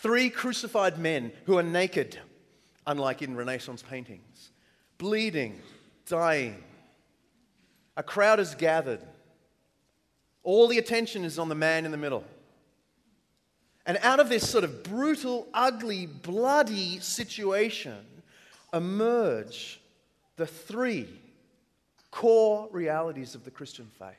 Three 0.00 0.30
crucified 0.30 0.98
men 0.98 1.32
who 1.44 1.58
are 1.58 1.62
naked 1.62 2.18
unlike 2.86 3.22
in 3.22 3.36
Renaissance 3.36 3.82
paintings. 3.82 4.50
Bleeding, 4.98 5.60
dying. 6.06 6.62
A 7.96 8.02
crowd 8.02 8.40
is 8.40 8.54
gathered. 8.54 9.00
All 10.42 10.68
the 10.68 10.78
attention 10.78 11.24
is 11.24 11.38
on 11.38 11.48
the 11.48 11.54
man 11.54 11.84
in 11.84 11.90
the 11.90 11.96
middle. 11.96 12.24
And 13.86 13.98
out 14.02 14.20
of 14.20 14.28
this 14.28 14.48
sort 14.48 14.64
of 14.64 14.82
brutal, 14.82 15.46
ugly, 15.52 16.06
bloody 16.06 17.00
situation 17.00 18.04
emerge 18.72 19.80
the 20.36 20.46
three 20.46 21.08
core 22.10 22.68
realities 22.72 23.34
of 23.34 23.44
the 23.44 23.50
Christian 23.50 23.90
faith. 23.98 24.14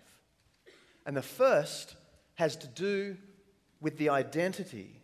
And 1.06 1.16
the 1.18 1.22
first 1.22 1.96
has 2.36 2.56
to 2.58 2.68
do 2.68 3.18
with 3.82 3.98
the 3.98 4.10
identity 4.10 5.02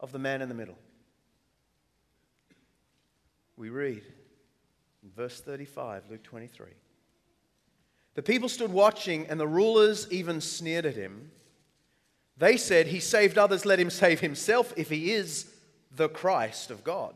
of 0.00 0.12
the 0.12 0.18
man 0.18 0.42
in 0.42 0.48
the 0.48 0.54
middle 0.54 0.78
we 3.58 3.70
read 3.70 4.02
in 5.02 5.10
verse 5.10 5.40
35, 5.40 6.04
Luke 6.10 6.22
23. 6.22 6.66
The 8.14 8.22
people 8.22 8.48
stood 8.48 8.72
watching, 8.72 9.26
and 9.26 9.38
the 9.38 9.48
rulers 9.48 10.06
even 10.10 10.40
sneered 10.40 10.86
at 10.86 10.94
him. 10.94 11.30
They 12.38 12.56
said, 12.56 12.86
He 12.86 13.00
saved 13.00 13.38
others, 13.38 13.66
let 13.66 13.80
him 13.80 13.90
save 13.90 14.20
himself 14.20 14.72
if 14.76 14.88
he 14.88 15.12
is 15.12 15.52
the 15.94 16.08
Christ 16.08 16.70
of 16.70 16.84
God. 16.84 17.14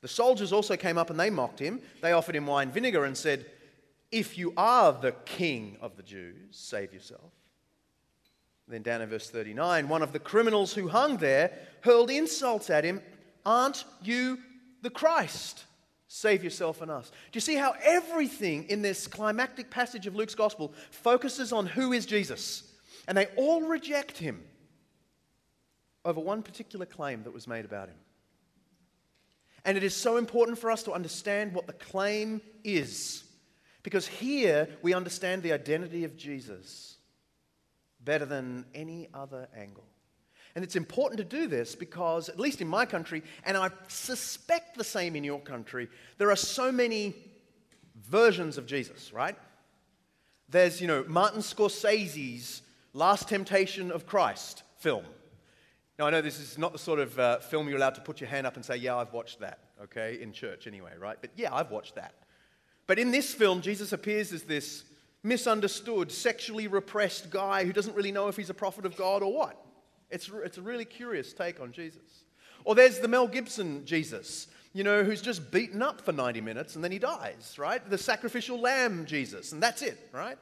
The 0.00 0.08
soldiers 0.08 0.52
also 0.52 0.76
came 0.76 0.98
up 0.98 1.10
and 1.10 1.18
they 1.18 1.30
mocked 1.30 1.60
him. 1.60 1.80
They 2.00 2.12
offered 2.12 2.36
him 2.36 2.46
wine 2.46 2.70
vinegar 2.70 3.04
and 3.04 3.16
said, 3.16 3.46
If 4.10 4.36
you 4.36 4.52
are 4.56 4.92
the 4.92 5.12
king 5.24 5.76
of 5.80 5.96
the 5.96 6.02
Jews, 6.02 6.36
save 6.50 6.92
yourself. 6.92 7.32
Then 8.68 8.82
down 8.82 9.02
in 9.02 9.08
verse 9.08 9.30
39, 9.30 9.88
one 9.88 10.02
of 10.02 10.12
the 10.12 10.18
criminals 10.18 10.74
who 10.74 10.88
hung 10.88 11.16
there 11.18 11.52
hurled 11.82 12.10
insults 12.10 12.70
at 12.70 12.84
him. 12.84 13.00
Aren't 13.44 13.84
you 14.02 14.38
the 14.82 14.90
Christ. 14.90 15.64
Save 16.08 16.44
yourself 16.44 16.82
and 16.82 16.90
us. 16.90 17.10
Do 17.10 17.36
you 17.36 17.40
see 17.40 17.54
how 17.54 17.74
everything 17.82 18.64
in 18.64 18.82
this 18.82 19.06
climactic 19.06 19.70
passage 19.70 20.06
of 20.06 20.14
Luke's 20.14 20.34
gospel 20.34 20.74
focuses 20.90 21.52
on 21.52 21.66
who 21.66 21.92
is 21.92 22.04
Jesus? 22.04 22.64
And 23.08 23.16
they 23.16 23.26
all 23.36 23.62
reject 23.62 24.18
him 24.18 24.42
over 26.04 26.20
one 26.20 26.42
particular 26.42 26.86
claim 26.86 27.22
that 27.24 27.32
was 27.32 27.46
made 27.46 27.64
about 27.64 27.88
him. 27.88 27.96
And 29.64 29.76
it 29.76 29.84
is 29.84 29.94
so 29.94 30.16
important 30.16 30.58
for 30.58 30.70
us 30.70 30.82
to 30.84 30.92
understand 30.92 31.54
what 31.54 31.66
the 31.66 31.72
claim 31.72 32.40
is. 32.64 33.24
Because 33.82 34.06
here 34.06 34.68
we 34.82 34.94
understand 34.94 35.42
the 35.42 35.52
identity 35.52 36.04
of 36.04 36.16
Jesus 36.16 36.96
better 38.00 38.24
than 38.24 38.64
any 38.74 39.08
other 39.14 39.48
angle. 39.56 39.84
And 40.54 40.64
it's 40.64 40.76
important 40.76 41.18
to 41.18 41.24
do 41.24 41.46
this 41.46 41.74
because, 41.74 42.28
at 42.28 42.38
least 42.38 42.60
in 42.60 42.68
my 42.68 42.84
country, 42.84 43.22
and 43.44 43.56
I 43.56 43.70
suspect 43.88 44.76
the 44.76 44.84
same 44.84 45.16
in 45.16 45.24
your 45.24 45.40
country, 45.40 45.88
there 46.18 46.30
are 46.30 46.36
so 46.36 46.70
many 46.70 47.14
versions 47.96 48.58
of 48.58 48.66
Jesus, 48.66 49.12
right? 49.12 49.36
There's, 50.48 50.80
you 50.80 50.88
know, 50.88 51.04
Martin 51.08 51.40
Scorsese's 51.40 52.62
Last 52.94 53.28
Temptation 53.28 53.90
of 53.90 54.06
Christ 54.06 54.62
film. 54.78 55.04
Now, 55.98 56.06
I 56.06 56.10
know 56.10 56.20
this 56.20 56.38
is 56.38 56.58
not 56.58 56.72
the 56.72 56.78
sort 56.78 56.98
of 56.98 57.18
uh, 57.18 57.38
film 57.38 57.68
you're 57.68 57.78
allowed 57.78 57.94
to 57.94 58.00
put 58.00 58.20
your 58.20 58.28
hand 58.28 58.46
up 58.46 58.56
and 58.56 58.64
say, 58.64 58.76
Yeah, 58.76 58.96
I've 58.96 59.12
watched 59.12 59.40
that, 59.40 59.60
okay, 59.84 60.20
in 60.20 60.32
church 60.32 60.66
anyway, 60.66 60.92
right? 60.98 61.16
But 61.20 61.30
yeah, 61.36 61.54
I've 61.54 61.70
watched 61.70 61.94
that. 61.94 62.14
But 62.86 62.98
in 62.98 63.10
this 63.10 63.32
film, 63.32 63.62
Jesus 63.62 63.92
appears 63.92 64.32
as 64.32 64.42
this 64.42 64.84
misunderstood, 65.22 66.10
sexually 66.10 66.66
repressed 66.66 67.30
guy 67.30 67.64
who 67.64 67.72
doesn't 67.72 67.94
really 67.94 68.12
know 68.12 68.28
if 68.28 68.36
he's 68.36 68.50
a 68.50 68.54
prophet 68.54 68.84
of 68.84 68.96
God 68.96 69.22
or 69.22 69.32
what. 69.32 69.56
It's, 70.10 70.30
it's 70.44 70.58
a 70.58 70.62
really 70.62 70.84
curious 70.84 71.32
take 71.32 71.60
on 71.60 71.72
Jesus. 71.72 72.24
Or 72.64 72.74
there's 72.74 72.98
the 72.98 73.08
Mel 73.08 73.26
Gibson 73.26 73.86
Jesus, 73.86 74.48
you 74.72 74.84
know, 74.84 75.04
who's 75.04 75.22
just 75.22 75.50
beaten 75.50 75.80
up 75.82 76.00
for 76.00 76.12
90 76.12 76.40
minutes 76.40 76.74
and 76.74 76.84
then 76.84 76.92
he 76.92 76.98
dies, 76.98 77.56
right? 77.58 77.88
The 77.88 77.98
sacrificial 77.98 78.60
lamb 78.60 79.06
Jesus, 79.06 79.52
and 79.52 79.62
that's 79.62 79.82
it, 79.82 80.10
right? 80.12 80.36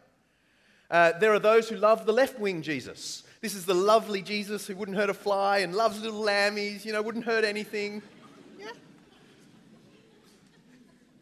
Uh, 0.90 1.12
there 1.18 1.32
are 1.32 1.38
those 1.38 1.68
who 1.68 1.76
love 1.76 2.04
the 2.04 2.12
left 2.12 2.38
wing 2.38 2.62
Jesus. 2.62 3.22
This 3.40 3.54
is 3.54 3.64
the 3.64 3.74
lovely 3.74 4.22
Jesus 4.22 4.66
who 4.66 4.74
wouldn't 4.76 4.96
hurt 4.96 5.08
a 5.08 5.14
fly 5.14 5.58
and 5.58 5.74
loves 5.74 6.02
little 6.02 6.22
lammies, 6.22 6.84
you 6.84 6.92
know, 6.92 7.00
wouldn't 7.00 7.24
hurt 7.24 7.44
anything. 7.44 8.02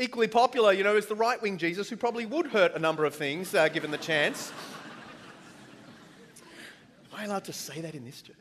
Equally 0.00 0.28
popular, 0.28 0.72
you 0.72 0.84
know, 0.84 0.96
is 0.96 1.06
the 1.06 1.14
right 1.16 1.42
wing 1.42 1.58
Jesus 1.58 1.90
who 1.90 1.96
probably 1.96 2.25
would 2.25 2.46
hurt 2.46 2.75
a 2.76 2.78
number 2.78 3.04
of 3.04 3.16
things 3.16 3.52
uh, 3.54 3.68
given 3.68 3.90
the 3.90 3.98
chance. 3.98 4.52
Am 7.12 7.18
I 7.18 7.25
allowed 7.25 7.44
to 7.44 7.52
say 7.52 7.80
that 7.80 7.96
in 7.96 8.04
this 8.04 8.22
church? 8.22 8.37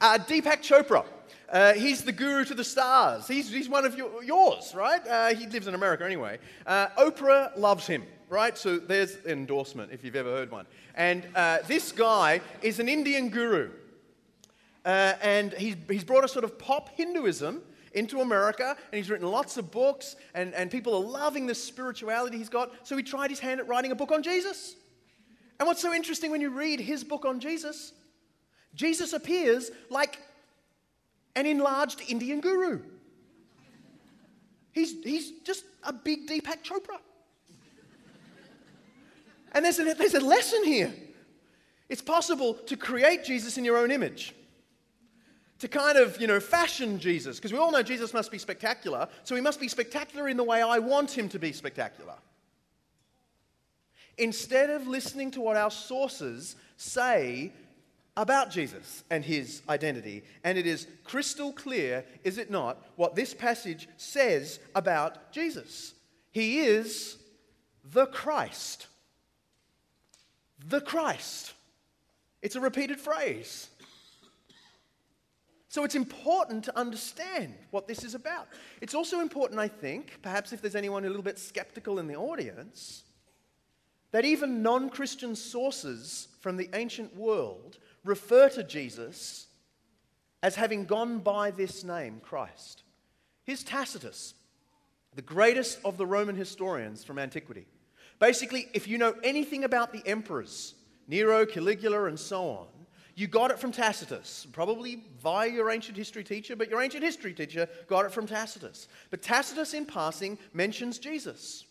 Uh, 0.00 0.18
Deepak 0.18 0.62
Chopra. 0.62 1.04
Uh, 1.48 1.72
he's 1.74 2.02
the 2.02 2.12
guru 2.12 2.44
to 2.44 2.54
the 2.54 2.64
stars. 2.64 3.28
He's, 3.28 3.50
he's 3.50 3.68
one 3.68 3.84
of 3.84 3.96
your, 3.96 4.22
yours, 4.22 4.72
right? 4.74 5.06
Uh, 5.06 5.34
he 5.34 5.46
lives 5.46 5.66
in 5.66 5.74
America 5.74 6.04
anyway. 6.04 6.38
Uh, 6.66 6.88
Oprah 6.98 7.56
loves 7.56 7.86
him, 7.86 8.04
right? 8.30 8.56
So 8.56 8.78
there's 8.78 9.16
an 9.16 9.32
endorsement 9.32 9.92
if 9.92 10.04
you've 10.04 10.16
ever 10.16 10.30
heard 10.30 10.50
one. 10.50 10.66
And 10.94 11.26
uh, 11.34 11.58
this 11.66 11.92
guy 11.92 12.40
is 12.62 12.78
an 12.78 12.88
Indian 12.88 13.28
guru. 13.28 13.70
Uh, 14.84 15.14
and 15.20 15.52
he's, 15.54 15.76
he's 15.88 16.04
brought 16.04 16.24
a 16.24 16.28
sort 16.28 16.44
of 16.44 16.58
pop 16.58 16.88
Hinduism 16.96 17.60
into 17.92 18.20
America, 18.20 18.76
and 18.92 18.96
he's 18.96 19.10
written 19.10 19.28
lots 19.28 19.56
of 19.56 19.70
books, 19.72 20.14
and, 20.32 20.54
and 20.54 20.70
people 20.70 20.94
are 20.94 21.04
loving 21.04 21.46
the 21.46 21.54
spirituality 21.54 22.38
he's 22.38 22.48
got. 22.48 22.70
So 22.84 22.96
he 22.96 23.02
tried 23.02 23.30
his 23.30 23.40
hand 23.40 23.60
at 23.60 23.68
writing 23.68 23.90
a 23.90 23.96
book 23.96 24.12
on 24.12 24.22
Jesus. 24.22 24.76
And 25.58 25.66
what's 25.66 25.82
so 25.82 25.92
interesting 25.92 26.30
when 26.30 26.40
you 26.40 26.50
read 26.50 26.80
his 26.80 27.04
book 27.04 27.24
on 27.24 27.40
Jesus, 27.40 27.92
Jesus 28.74 29.12
appears 29.12 29.70
like 29.90 30.18
an 31.34 31.46
enlarged 31.46 32.00
Indian 32.08 32.40
guru. 32.40 32.80
He's, 34.72 35.02
he's 35.02 35.32
just 35.40 35.64
a 35.82 35.92
big 35.92 36.28
Deepak 36.28 36.62
Chopra. 36.62 36.98
And 39.52 39.64
there's 39.64 39.78
a, 39.78 39.94
there's 39.94 40.14
a 40.14 40.20
lesson 40.20 40.64
here. 40.64 40.92
It's 41.88 42.02
possible 42.02 42.54
to 42.54 42.76
create 42.76 43.24
Jesus 43.24 43.58
in 43.58 43.64
your 43.64 43.76
own 43.76 43.90
image. 43.90 44.34
To 45.58 45.68
kind 45.68 45.98
of, 45.98 46.20
you 46.20 46.26
know, 46.26 46.40
fashion 46.40 46.98
Jesus. 46.98 47.36
Because 47.36 47.52
we 47.52 47.58
all 47.58 47.72
know 47.72 47.82
Jesus 47.82 48.14
must 48.14 48.30
be 48.30 48.38
spectacular. 48.38 49.08
So 49.24 49.34
he 49.34 49.40
must 49.40 49.60
be 49.60 49.68
spectacular 49.68 50.28
in 50.28 50.36
the 50.36 50.44
way 50.44 50.62
I 50.62 50.78
want 50.78 51.10
him 51.10 51.28
to 51.30 51.38
be 51.38 51.52
spectacular. 51.52 52.14
Instead 54.16 54.70
of 54.70 54.86
listening 54.86 55.30
to 55.32 55.40
what 55.40 55.56
our 55.56 55.70
sources 55.70 56.56
say 56.76 57.52
about 58.16 58.50
Jesus 58.50 59.04
and 59.10 59.24
his 59.24 59.62
identity. 59.68 60.22
And 60.44 60.58
it 60.58 60.66
is 60.66 60.86
crystal 61.04 61.52
clear, 61.52 62.04
is 62.24 62.38
it 62.38 62.50
not, 62.50 62.78
what 62.96 63.14
this 63.14 63.34
passage 63.34 63.88
says 63.96 64.60
about 64.74 65.32
Jesus? 65.32 65.94
He 66.30 66.60
is 66.60 67.16
the 67.84 68.06
Christ. 68.06 68.86
The 70.68 70.80
Christ. 70.80 71.54
It's 72.42 72.56
a 72.56 72.60
repeated 72.60 73.00
phrase. 73.00 73.68
So 75.68 75.84
it's 75.84 75.94
important 75.94 76.64
to 76.64 76.76
understand 76.76 77.54
what 77.70 77.86
this 77.86 78.02
is 78.02 78.16
about. 78.16 78.48
It's 78.80 78.94
also 78.94 79.20
important, 79.20 79.60
I 79.60 79.68
think, 79.68 80.18
perhaps 80.20 80.52
if 80.52 80.60
there's 80.60 80.74
anyone 80.74 81.04
a 81.04 81.08
little 81.08 81.22
bit 81.22 81.38
skeptical 81.38 82.00
in 82.00 82.08
the 82.08 82.16
audience, 82.16 83.04
that 84.10 84.24
even 84.24 84.62
non 84.62 84.90
Christian 84.90 85.36
sources 85.36 86.26
from 86.40 86.56
the 86.56 86.68
ancient 86.74 87.16
world 87.16 87.78
refer 88.04 88.48
to 88.48 88.64
Jesus 88.64 89.46
as 90.42 90.56
having 90.56 90.86
gone 90.86 91.18
by 91.18 91.52
this 91.52 91.84
name, 91.84 92.20
Christ. 92.20 92.82
Here's 93.44 93.62
Tacitus, 93.62 94.34
the 95.14 95.22
greatest 95.22 95.78
of 95.84 95.98
the 95.98 96.06
Roman 96.06 96.34
historians 96.34 97.04
from 97.04 97.18
antiquity. 97.18 97.66
Basically, 98.20 98.68
if 98.72 98.86
you 98.86 98.98
know 98.98 99.16
anything 99.24 99.64
about 99.64 99.92
the 99.92 100.06
emperors, 100.06 100.74
Nero, 101.08 101.44
Caligula, 101.44 102.04
and 102.04 102.18
so 102.18 102.48
on, 102.48 102.66
you 103.16 103.26
got 103.26 103.50
it 103.50 103.58
from 103.58 103.72
Tacitus, 103.72 104.46
probably 104.52 105.02
via 105.20 105.50
your 105.50 105.70
ancient 105.70 105.96
history 105.96 106.22
teacher, 106.22 106.54
but 106.54 106.70
your 106.70 106.80
ancient 106.80 107.02
history 107.02 107.34
teacher 107.34 107.68
got 107.88 108.04
it 108.04 108.12
from 108.12 108.26
Tacitus. 108.26 108.86
But 109.10 109.22
Tacitus, 109.22 109.74
in 109.74 109.84
passing, 109.84 110.38
mentions 110.52 110.98
Jesus. 110.98 111.64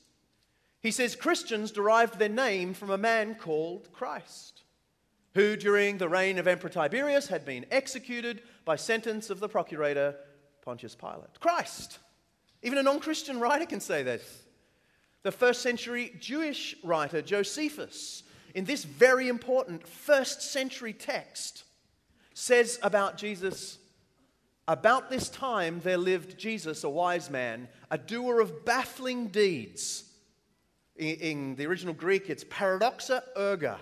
He 0.81 0.91
says 0.91 1.15
Christians 1.15 1.71
derived 1.71 2.19
their 2.19 2.29
name 2.29 2.73
from 2.73 2.89
a 2.89 2.97
man 2.97 3.35
called 3.35 3.91
Christ 3.93 4.63
who 5.35 5.55
during 5.55 5.97
the 5.97 6.09
reign 6.09 6.37
of 6.37 6.47
Emperor 6.47 6.69
Tiberius 6.69 7.27
had 7.27 7.45
been 7.45 7.65
executed 7.71 8.41
by 8.65 8.75
sentence 8.75 9.29
of 9.29 9.39
the 9.39 9.49
procurator 9.49 10.15
Pontius 10.61 10.95
Pilate. 10.95 11.39
Christ. 11.39 11.99
Even 12.61 12.77
a 12.77 12.83
non 12.83 12.99
Christian 12.99 13.39
writer 13.39 13.65
can 13.65 13.79
say 13.79 14.03
this. 14.03 14.43
The 15.23 15.31
first 15.31 15.61
century 15.61 16.15
Jewish 16.19 16.75
writer 16.83 17.21
Josephus, 17.21 18.23
in 18.55 18.65
this 18.65 18.83
very 18.83 19.27
important 19.27 19.87
first 19.87 20.41
century 20.41 20.93
text, 20.93 21.63
says 22.33 22.79
about 22.81 23.17
Jesus 23.17 23.77
About 24.67 25.09
this 25.09 25.29
time 25.29 25.81
there 25.83 25.97
lived 25.97 26.37
Jesus, 26.37 26.83
a 26.83 26.89
wise 26.89 27.29
man, 27.29 27.67
a 27.89 27.97
doer 27.97 28.39
of 28.39 28.65
baffling 28.65 29.27
deeds. 29.27 30.05
In, 30.95 31.15
in 31.15 31.55
the 31.55 31.65
original 31.65 31.93
Greek, 31.93 32.29
it's 32.29 32.43
paradoxa 32.43 33.23
erga 33.35 33.79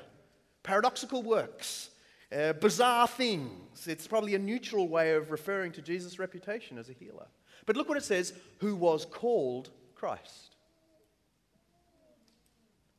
paradoxical 0.67 1.24
works, 1.24 1.89
uh, 2.36 2.51
bizarre 2.53 3.08
things. 3.08 3.88
It's 3.88 4.06
probably 4.06 4.36
a 4.36 4.39
neutral 4.39 4.89
way 4.89 5.13
of 5.13 5.32
referring 5.32 5.72
to 5.74 5.82
Jesus' 5.82 6.20
reputation 6.20 6.77
as 6.77 6.89
a 6.89 6.94
healer. 6.94 7.27
But 7.65 7.77
look 7.77 7.88
what 7.88 7.98
it 7.98 8.03
says 8.03 8.34
who 8.60 8.75
was 8.75 9.06
called 9.06 9.70
Christ. 9.96 10.57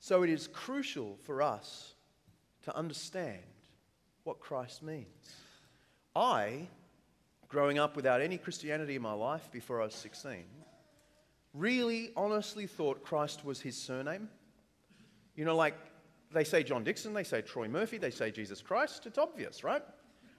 So 0.09 0.23
it 0.23 0.31
is 0.31 0.49
crucial 0.49 1.19
for 1.25 1.43
us 1.43 1.93
to 2.63 2.75
understand 2.75 3.43
what 4.25 4.41
Christ 4.41 4.83
means. 4.83 5.35
I, 6.17 6.67
growing 7.49 7.79
up 7.79 7.95
without 7.95 8.23
any 8.23 8.39
Christianity 8.39 8.97
in 8.97 9.03
my 9.03 9.13
life 9.13 9.51
before 9.53 9.83
I 9.83 9.85
was 9.85 9.95
16, 9.95 10.45
really 11.53 12.11
honestly 12.17 12.67
thought 12.67 13.05
Christ 13.05 13.45
was 13.45 13.61
his 13.61 13.77
surname. 13.77 14.31
You 15.37 15.45
know, 15.45 15.55
like 15.55 15.75
they 16.33 16.43
say 16.43 16.63
John 16.63 16.85
Dickson, 16.85 17.13
they 17.13 17.23
say 17.23 17.43
Troy 17.43 17.69
Murphy, 17.69 17.99
they 17.99 18.11
say 18.11 18.31
Jesus 18.31 18.63
Christ. 18.63 19.05
It's 19.05 19.19
obvious, 19.19 19.63
right? 19.63 19.83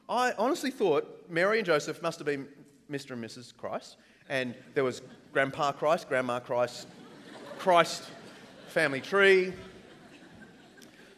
I 0.10 0.32
honestly 0.40 0.72
thought 0.72 1.30
Mary 1.30 1.60
and 1.60 1.66
Joseph 1.68 2.02
must 2.02 2.18
have 2.18 2.26
been 2.26 2.48
Mr. 2.90 3.12
and 3.12 3.24
Mrs. 3.24 3.56
Christ, 3.56 3.98
and 4.30 4.56
there 4.74 4.84
was 4.84 5.04
Grandpa 5.32 5.74
Christ, 5.74 6.10
Grandma 6.10 6.40
Christ, 6.40 6.88
Christ 7.60 8.10
family 8.70 9.02
tree. 9.02 9.54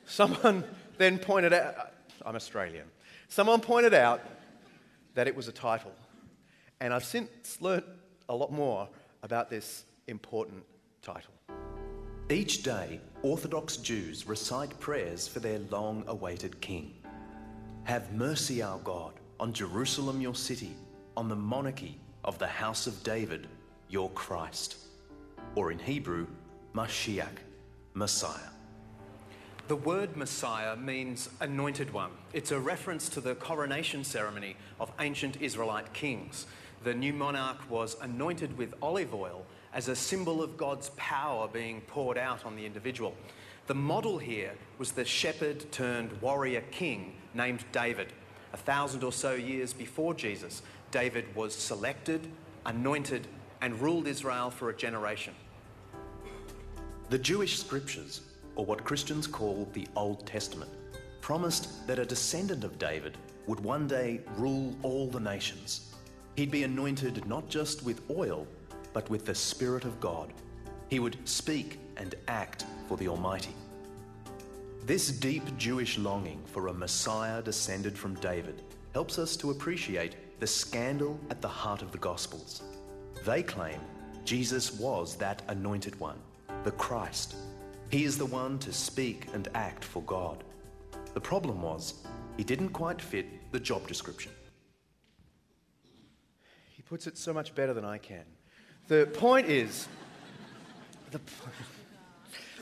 Someone 0.06 0.64
then 0.98 1.20
pointed 1.20 1.54
out, 1.54 1.94
I'm 2.26 2.36
Australian, 2.36 2.86
someone 3.28 3.62
pointed 3.62 3.94
out 3.94 4.22
that 5.16 5.28
it 5.28 5.36
was 5.36 5.48
a 5.48 5.52
title. 5.52 5.92
And 6.80 6.94
I've 6.94 7.04
since 7.04 7.62
learnt 7.62 7.86
a 8.30 8.36
lot 8.36 8.52
more 8.52 8.88
about 9.24 9.50
this 9.50 9.86
important 10.08 10.64
title. 11.02 11.34
Each 12.30 12.64
day, 12.64 13.02
Orthodox 13.24 13.78
Jews 13.78 14.26
recite 14.26 14.80
prayers 14.80 15.28
for 15.28 15.40
their 15.40 15.60
long 15.70 16.04
awaited 16.08 16.62
king. 16.62 16.94
Have 17.84 18.14
mercy, 18.14 18.62
our 18.62 18.80
God, 18.80 19.14
on 19.40 19.52
Jerusalem, 19.52 20.22
your 20.22 20.36
city, 20.36 20.76
on 21.18 21.28
the 21.28 21.36
monarchy 21.36 22.00
of 22.24 22.40
the 22.40 22.48
house 22.48 22.88
of 22.88 23.04
David, 23.04 23.48
your 23.90 24.10
Christ. 24.12 24.78
Or 25.56 25.72
in 25.72 25.80
Hebrew, 25.80 26.28
Mashiach, 26.74 27.38
Messiah. 27.94 28.50
The 29.68 29.76
word 29.76 30.16
Messiah 30.16 30.78
means 30.78 31.30
anointed 31.42 31.92
one. 31.92 32.12
It's 32.32 32.52
a 32.52 32.60
reference 32.60 33.10
to 33.10 33.20
the 33.22 33.36
coronation 33.36 34.06
ceremony 34.06 34.56
of 34.80 34.90
ancient 35.00 35.42
Israelite 35.42 35.92
kings. 35.92 36.46
The 36.86 36.94
new 36.94 37.12
monarch 37.12 37.70
was 37.70 37.98
anointed 38.02 38.58
with 38.58 38.74
olive 38.82 39.14
oil 39.14 39.46
as 39.74 39.90
a 39.90 39.96
symbol 39.96 40.42
of 40.42 40.56
God's 40.56 40.92
power 40.96 41.48
being 41.48 41.82
poured 41.82 42.18
out 42.18 42.46
on 42.46 42.56
the 42.56 42.66
individual. 42.66 43.16
The 43.68 43.76
model 43.76 44.18
here 44.18 44.54
was 44.78 44.94
the 44.94 45.06
shepherd 45.06 45.70
turned 45.74 46.22
warrior 46.22 46.64
king 46.72 47.16
named 47.34 47.66
David. 47.74 48.14
A 48.54 48.58
thousand 48.58 49.04
or 49.04 49.12
so 49.12 49.34
years 49.34 49.74
before 49.74 50.14
Jesus, 50.14 50.62
David 50.90 51.36
was 51.36 51.54
selected, 51.54 52.28
anointed, 52.66 53.28
and 53.62 53.80
ruled 53.82 54.08
Israel 54.08 54.52
for 54.52 54.70
a 54.70 54.76
generation. 54.76 55.34
The 57.12 57.20
Jewish 57.20 57.60
scriptures, 57.60 58.22
or 58.56 58.64
what 58.64 58.86
Christians 58.86 59.28
call 59.28 59.68
the 59.74 59.86
Old 59.98 60.26
Testament, 60.26 60.72
promised 61.20 61.86
that 61.86 62.00
a 62.00 62.06
descendant 62.06 62.64
of 62.64 62.80
David 62.80 63.18
would 63.48 63.60
one 63.60 63.86
day 63.86 64.22
rule 64.38 64.74
all 64.82 65.08
the 65.10 65.20
nations. 65.20 65.94
He'd 66.38 66.52
be 66.52 66.64
anointed 66.64 67.28
not 67.28 67.50
just 67.50 67.84
with 67.84 68.10
oil, 68.10 68.48
but 68.94 69.10
with 69.10 69.26
the 69.26 69.36
Spirit 69.36 69.84
of 69.84 70.00
God. 70.00 70.32
He 70.90 71.00
would 71.00 71.18
speak 71.28 71.82
and 71.98 72.16
act 72.30 72.64
for 72.88 72.96
the 72.96 73.10
Almighty. 73.10 73.56
This 74.86 75.12
deep 75.12 75.44
Jewish 75.58 75.98
longing 75.98 76.42
for 76.46 76.68
a 76.68 76.74
Messiah 76.74 77.42
descended 77.42 77.98
from 77.98 78.16
David 78.22 78.62
helps 78.94 79.20
us 79.20 79.36
to 79.36 79.52
appreciate 79.52 80.16
the 80.40 80.48
scandal 80.48 81.20
at 81.30 81.42
the 81.42 81.48
heart 81.50 81.82
of 81.82 81.92
the 81.92 81.98
Gospels. 81.98 82.64
They 83.26 83.44
claim 83.44 83.82
Jesus 84.24 84.72
was 84.80 85.18
that 85.18 85.42
anointed 85.50 86.00
one, 86.00 86.18
the 86.64 86.72
Christ. 86.72 87.36
He 87.90 88.04
is 88.06 88.18
the 88.18 88.26
one 88.26 88.60
to 88.60 88.72
speak 88.72 89.28
and 89.34 89.48
act 89.54 89.84
for 89.84 90.02
God. 90.04 90.44
The 91.14 91.22
problem 91.22 91.62
was, 91.62 92.06
he 92.38 92.44
didn't 92.44 92.70
quite 92.70 93.02
fit 93.02 93.52
the 93.52 93.60
job 93.60 93.88
description. 93.88 94.32
He 96.70 96.82
puts 96.82 97.08
it 97.08 97.18
so 97.18 97.34
much 97.34 97.54
better 97.54 97.74
than 97.74 97.86
I 97.86 97.98
can. 97.98 98.24
The 98.88 99.10
point 99.14 99.48
is, 99.48 99.88
the, 101.12 101.20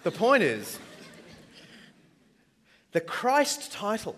the 0.04 0.12
point 0.12 0.44
is, 0.44 0.80
the 2.92 3.02
Christ 3.02 3.72
title 3.72 4.16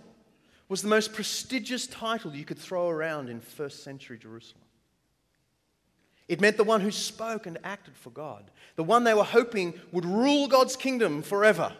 was 0.69 0.81
the 0.81 0.87
most 0.87 1.13
prestigious 1.13 1.87
title 1.87 2.33
you 2.33 2.45
could 2.45 2.57
throw 2.57 2.87
around 2.87 3.27
in 3.27 3.41
first 3.41 3.83
century 3.83 4.17
Jerusalem. 4.17 4.60
It 6.31 6.39
meant 6.39 6.55
the 6.55 6.63
one 6.63 6.79
who 6.79 6.91
spoke 6.91 7.45
and 7.45 7.57
acted 7.61 7.97
for 7.97 8.09
God, 8.09 8.49
the 8.77 8.85
one 8.85 9.03
they 9.03 9.13
were 9.13 9.21
hoping 9.21 9.73
would 9.91 10.05
rule 10.05 10.47
God's 10.47 10.77
kingdom 10.77 11.23
forever. 11.23 11.73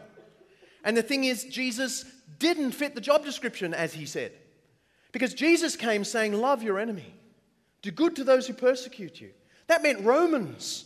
And 0.83 0.97
the 0.97 1.01
thing 1.01 1.23
is, 1.23 1.45
Jesus 1.45 2.03
didn't 2.37 2.73
fit 2.73 2.93
the 2.93 2.99
job 2.99 3.23
description, 3.23 3.73
as 3.73 3.93
he 3.93 4.05
said. 4.05 4.33
Because 5.13 5.33
Jesus 5.33 5.77
came 5.77 6.03
saying, 6.03 6.33
Love 6.33 6.63
your 6.63 6.79
enemy, 6.79 7.15
do 7.81 7.91
good 7.91 8.13
to 8.17 8.25
those 8.25 8.45
who 8.45 8.51
persecute 8.51 9.21
you, 9.21 9.29
that 9.67 9.83
meant 9.83 10.03
Romans. 10.03 10.83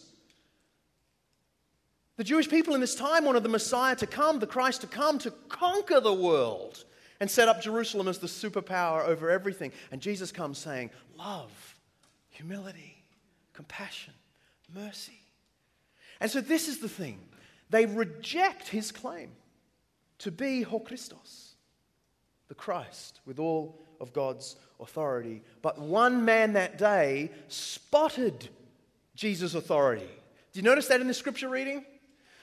The 2.17 2.23
Jewish 2.23 2.47
people 2.47 2.75
in 2.75 2.82
this 2.82 2.93
time 2.93 3.25
wanted 3.25 3.41
the 3.41 3.49
Messiah 3.49 3.95
to 3.95 4.06
come, 4.06 4.38
the 4.38 4.45
Christ 4.45 4.82
to 4.82 4.88
come, 4.88 5.17
to 5.17 5.32
conquer 5.49 5.99
the 5.99 6.13
world 6.13 6.86
and 7.19 7.32
set 7.32 7.47
up 7.47 7.63
Jerusalem 7.63 8.08
as 8.08 8.19
the 8.19 8.28
superpower 8.28 9.04
over 9.08 9.32
everything. 9.32 9.71
And 9.91 10.01
Jesus 10.01 10.32
comes 10.32 10.60
saying, 10.60 10.91
Love, 11.17 11.75
humility, 12.30 12.95
compassion, 13.56 14.13
mercy. 14.74 15.20
And 16.20 16.30
so 16.30 16.41
this 16.41 16.68
is 16.68 16.80
the 16.80 16.89
thing 16.89 17.20
they 17.70 17.86
reject 17.86 18.68
his 18.68 18.91
claim. 18.91 19.32
to 20.20 20.32
be 20.32 20.62
Ho 20.62 20.80
Christos, 20.80 21.56
the 22.48 22.56
Christ, 22.56 23.20
with 23.26 23.39
all 23.39 23.82
of 24.00 24.13
God's 24.13 24.56
authority. 24.80 25.41
But 25.62 25.80
one 25.80 26.26
man 26.26 26.54
that 26.54 26.78
day 26.78 27.32
spotted 27.48 28.50
Jesus' 29.15 29.56
authority. 29.56 30.10
Do 30.54 30.60
you 30.60 30.63
notice 30.63 30.88
that 30.88 31.02
in 31.02 31.08
the 31.08 31.13
scripture 31.13 31.50
reading? 31.50 31.86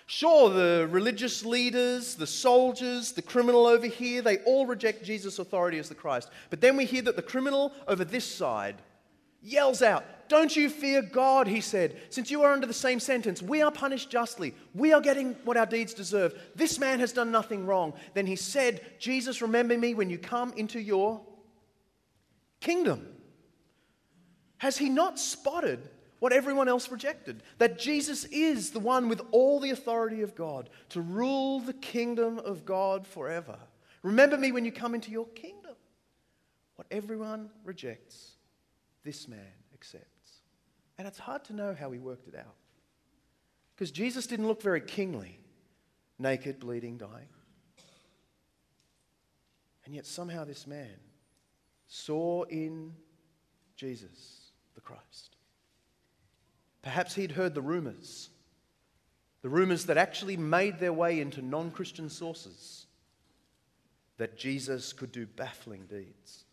Sure, 0.06 0.50
the 0.50 0.88
religious 0.90 1.44
leaders, 1.44 2.16
the 2.16 2.26
soldiers, 2.26 3.12
the 3.12 3.22
criminal 3.22 3.66
over 3.66 3.86
here, 3.86 4.20
they 4.20 4.38
all 4.38 4.66
reject 4.66 5.04
Jesus' 5.04 5.38
authority 5.38 5.78
as 5.78 5.88
the 5.88 5.94
Christ. 5.94 6.28
But 6.50 6.60
then 6.60 6.76
we 6.76 6.84
hear 6.84 7.02
that 7.02 7.16
the 7.16 7.22
criminal 7.22 7.72
over 7.88 8.04
this 8.04 8.24
side 8.24 8.76
yells 9.42 9.82
out, 9.82 10.04
Don't 10.28 10.54
you 10.56 10.70
fear 10.70 11.02
God, 11.02 11.46
he 11.46 11.60
said. 11.60 12.00
Since 12.10 12.30
you 12.30 12.42
are 12.42 12.52
under 12.52 12.66
the 12.66 12.72
same 12.72 13.00
sentence, 13.00 13.42
we 13.42 13.62
are 13.62 13.70
punished 13.70 14.10
justly. 14.10 14.54
We 14.74 14.92
are 14.92 15.00
getting 15.00 15.34
what 15.44 15.56
our 15.56 15.66
deeds 15.66 15.94
deserve. 15.94 16.34
This 16.54 16.78
man 16.78 17.00
has 17.00 17.12
done 17.12 17.30
nothing 17.30 17.66
wrong. 17.66 17.94
Then 18.14 18.26
he 18.26 18.36
said, 18.36 18.80
Jesus, 18.98 19.42
remember 19.42 19.76
me 19.76 19.94
when 19.94 20.10
you 20.10 20.18
come 20.18 20.52
into 20.56 20.80
your 20.80 21.20
kingdom. 22.60 23.06
Has 24.58 24.78
he 24.78 24.88
not 24.88 25.18
spotted 25.18 25.88
what 26.22 26.32
everyone 26.32 26.68
else 26.68 26.88
rejected. 26.88 27.42
That 27.58 27.80
Jesus 27.80 28.26
is 28.26 28.70
the 28.70 28.78
one 28.78 29.08
with 29.08 29.20
all 29.32 29.58
the 29.58 29.70
authority 29.70 30.22
of 30.22 30.36
God 30.36 30.70
to 30.90 31.00
rule 31.00 31.58
the 31.58 31.72
kingdom 31.72 32.38
of 32.38 32.64
God 32.64 33.08
forever. 33.08 33.58
Remember 34.04 34.38
me 34.38 34.52
when 34.52 34.64
you 34.64 34.70
come 34.70 34.94
into 34.94 35.10
your 35.10 35.26
kingdom. 35.26 35.74
What 36.76 36.86
everyone 36.92 37.50
rejects, 37.64 38.31
this 39.04 39.28
man 39.28 39.40
accepts. 39.74 40.40
And 40.98 41.08
it's 41.08 41.18
hard 41.18 41.44
to 41.46 41.52
know 41.52 41.74
how 41.78 41.90
he 41.90 41.98
worked 41.98 42.28
it 42.28 42.34
out. 42.34 42.54
Because 43.74 43.90
Jesus 43.90 44.26
didn't 44.26 44.46
look 44.46 44.62
very 44.62 44.80
kingly, 44.80 45.38
naked, 46.18 46.60
bleeding, 46.60 46.98
dying. 46.98 47.28
And 49.84 49.94
yet 49.94 50.06
somehow 50.06 50.44
this 50.44 50.66
man 50.66 50.94
saw 51.86 52.44
in 52.44 52.92
Jesus 53.76 54.52
the 54.74 54.80
Christ. 54.80 55.36
Perhaps 56.82 57.14
he'd 57.14 57.32
heard 57.32 57.54
the 57.54 57.62
rumors, 57.62 58.30
the 59.42 59.48
rumors 59.48 59.86
that 59.86 59.96
actually 59.96 60.36
made 60.36 60.78
their 60.78 60.92
way 60.92 61.20
into 61.20 61.42
non 61.42 61.70
Christian 61.70 62.08
sources 62.08 62.86
that 64.18 64.36
Jesus 64.36 64.92
could 64.92 65.10
do 65.10 65.26
baffling 65.26 65.86
deeds. 65.86 66.44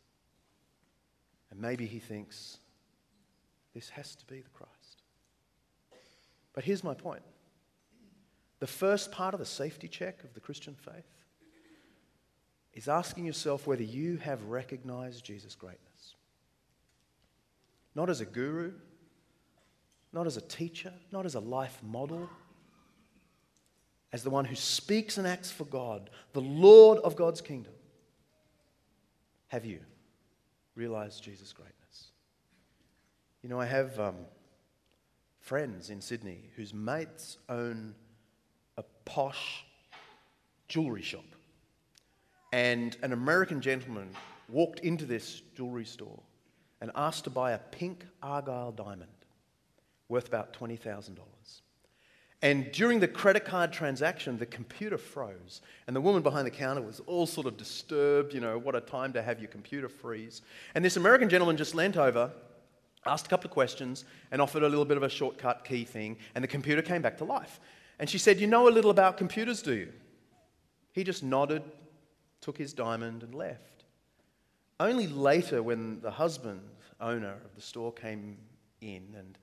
And 1.51 1.59
maybe 1.59 1.85
he 1.85 1.99
thinks, 1.99 2.57
this 3.73 3.89
has 3.89 4.15
to 4.15 4.25
be 4.25 4.41
the 4.41 4.49
Christ. 4.49 5.03
But 6.53 6.63
here's 6.63 6.83
my 6.83 6.93
point 6.93 7.23
the 8.59 8.67
first 8.67 9.11
part 9.11 9.33
of 9.33 9.39
the 9.39 9.45
safety 9.45 9.87
check 9.87 10.23
of 10.23 10.33
the 10.33 10.39
Christian 10.39 10.75
faith 10.75 11.05
is 12.73 12.87
asking 12.87 13.25
yourself 13.25 13.65
whether 13.65 13.83
you 13.83 14.17
have 14.17 14.43
recognized 14.43 15.23
Jesus' 15.23 15.55
greatness. 15.55 16.15
Not 17.95 18.09
as 18.09 18.21
a 18.21 18.25
guru, 18.25 18.73
not 20.13 20.27
as 20.27 20.37
a 20.37 20.41
teacher, 20.41 20.93
not 21.11 21.25
as 21.25 21.35
a 21.35 21.39
life 21.39 21.79
model, 21.83 22.29
as 24.11 24.23
the 24.23 24.29
one 24.29 24.45
who 24.45 24.55
speaks 24.55 25.17
and 25.17 25.27
acts 25.27 25.51
for 25.51 25.65
God, 25.65 26.09
the 26.33 26.41
Lord 26.41 26.99
of 26.99 27.15
God's 27.15 27.41
kingdom. 27.41 27.73
Have 29.47 29.65
you 29.65 29.79
realized 30.79 31.21
Jesus' 31.21 31.51
greatness? 31.51 32.07
You 33.43 33.49
know, 33.49 33.59
I 33.59 33.65
have 33.65 33.99
um, 33.99 34.15
friends 35.41 35.89
in 35.89 36.01
Sydney 36.01 36.49
whose 36.55 36.73
mates 36.73 37.37
own 37.49 37.93
a 38.77 38.83
posh 39.03 39.65
jewelry 40.69 41.01
shop. 41.01 41.25
And 42.53 42.95
an 43.03 43.11
American 43.11 43.61
gentleman 43.61 44.09
walked 44.47 44.79
into 44.79 45.05
this 45.05 45.41
jewelry 45.55 45.85
store 45.85 46.21
and 46.81 46.91
asked 46.95 47.25
to 47.25 47.29
buy 47.29 47.51
a 47.51 47.59
pink 47.59 48.05
Argyle 48.23 48.71
diamond 48.71 49.11
worth 50.07 50.27
about 50.27 50.53
$20,000. 50.53 51.17
And 52.41 52.71
during 52.71 53.01
the 53.01 53.07
credit 53.07 53.43
card 53.43 53.73
transaction, 53.73 54.37
the 54.37 54.45
computer 54.45 54.97
froze. 54.97 55.61
And 55.87 55.95
the 55.95 56.01
woman 56.01 56.21
behind 56.21 56.47
the 56.47 56.51
counter 56.51 56.81
was 56.81 57.01
all 57.01 57.25
sort 57.25 57.47
of 57.47 57.57
disturbed. 57.57 58.33
You 58.33 58.39
know, 58.39 58.57
what 58.57 58.75
a 58.75 58.81
time 58.81 59.11
to 59.13 59.21
have 59.21 59.39
your 59.39 59.49
computer 59.49 59.89
freeze. 59.89 60.41
And 60.73 60.83
this 60.83 60.95
American 60.95 61.27
gentleman 61.27 61.57
just 61.57 61.75
leant 61.75 61.97
over, 61.97 62.31
asked 63.05 63.25
a 63.25 63.29
couple 63.29 63.49
of 63.49 63.53
questions, 63.53 64.05
and 64.31 64.41
offered 64.41 64.63
a 64.63 64.69
little 64.69 64.85
bit 64.85 64.95
of 64.95 65.03
a 65.03 65.09
shortcut 65.09 65.65
key 65.65 65.83
thing. 65.83 66.15
And 66.33 66.41
the 66.41 66.47
computer 66.47 66.81
came 66.81 67.01
back 67.01 67.17
to 67.17 67.25
life. 67.25 67.59
And 67.99 68.09
she 68.09 68.17
said, 68.17 68.39
You 68.39 68.47
know 68.47 68.69
a 68.69 68.71
little 68.71 68.91
about 68.91 69.17
computers, 69.17 69.61
do 69.61 69.73
you? 69.73 69.91
He 70.93 71.03
just 71.03 71.23
nodded, 71.23 71.63
took 72.39 72.57
his 72.57 72.71
diamond, 72.71 73.21
and 73.23 73.35
left. 73.35 73.83
Only 74.79 75.07
later, 75.07 75.61
when 75.61 75.99
the 75.99 76.11
husband, 76.11 76.61
owner 77.01 77.33
of 77.43 77.53
the 77.55 77.61
store, 77.61 77.91
came 77.91 78.37
in 78.79 79.13
and 79.17 79.37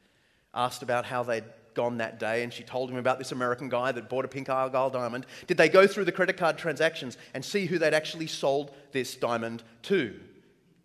asked 0.54 0.82
about 0.82 1.04
how 1.04 1.22
they'd 1.22 1.44
gone 1.76 1.98
that 1.98 2.18
day, 2.18 2.42
and 2.42 2.52
she 2.52 2.64
told 2.64 2.90
him 2.90 2.96
about 2.96 3.18
this 3.18 3.30
American 3.30 3.68
guy 3.68 3.92
that 3.92 4.08
bought 4.08 4.24
a 4.24 4.28
pink 4.28 4.48
Argyle 4.48 4.90
diamond. 4.90 5.26
Did 5.46 5.58
they 5.58 5.68
go 5.68 5.86
through 5.86 6.06
the 6.06 6.12
credit 6.12 6.36
card 6.36 6.58
transactions 6.58 7.16
and 7.34 7.44
see 7.44 7.66
who 7.66 7.78
they'd 7.78 7.94
actually 7.94 8.26
sold 8.26 8.72
this 8.90 9.14
diamond 9.14 9.62
to? 9.82 10.18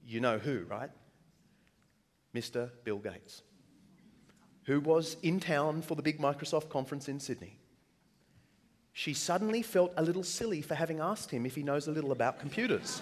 You 0.06 0.20
know 0.20 0.38
who, 0.38 0.66
right? 0.70 0.92
Mr. 2.36 2.70
Bill 2.84 3.00
Gates, 3.00 3.42
who 4.66 4.80
was 4.80 5.18
in 5.24 5.40
town 5.40 5.82
for 5.82 5.96
the 5.96 6.04
big 6.04 6.20
Microsoft 6.20 6.70
conference 6.70 7.10
in 7.10 7.20
Sydney. 7.20 7.58
She 8.94 9.14
suddenly 9.14 9.64
felt 9.64 9.94
a 9.98 10.04
little 10.04 10.24
silly 10.24 10.62
for 10.62 10.76
having 10.76 11.00
asked 11.00 11.32
him 11.32 11.46
if 11.46 11.56
he 11.56 11.64
knows 11.64 11.88
a 11.88 11.92
little 11.92 12.12
about 12.12 12.40
computers. 12.40 13.02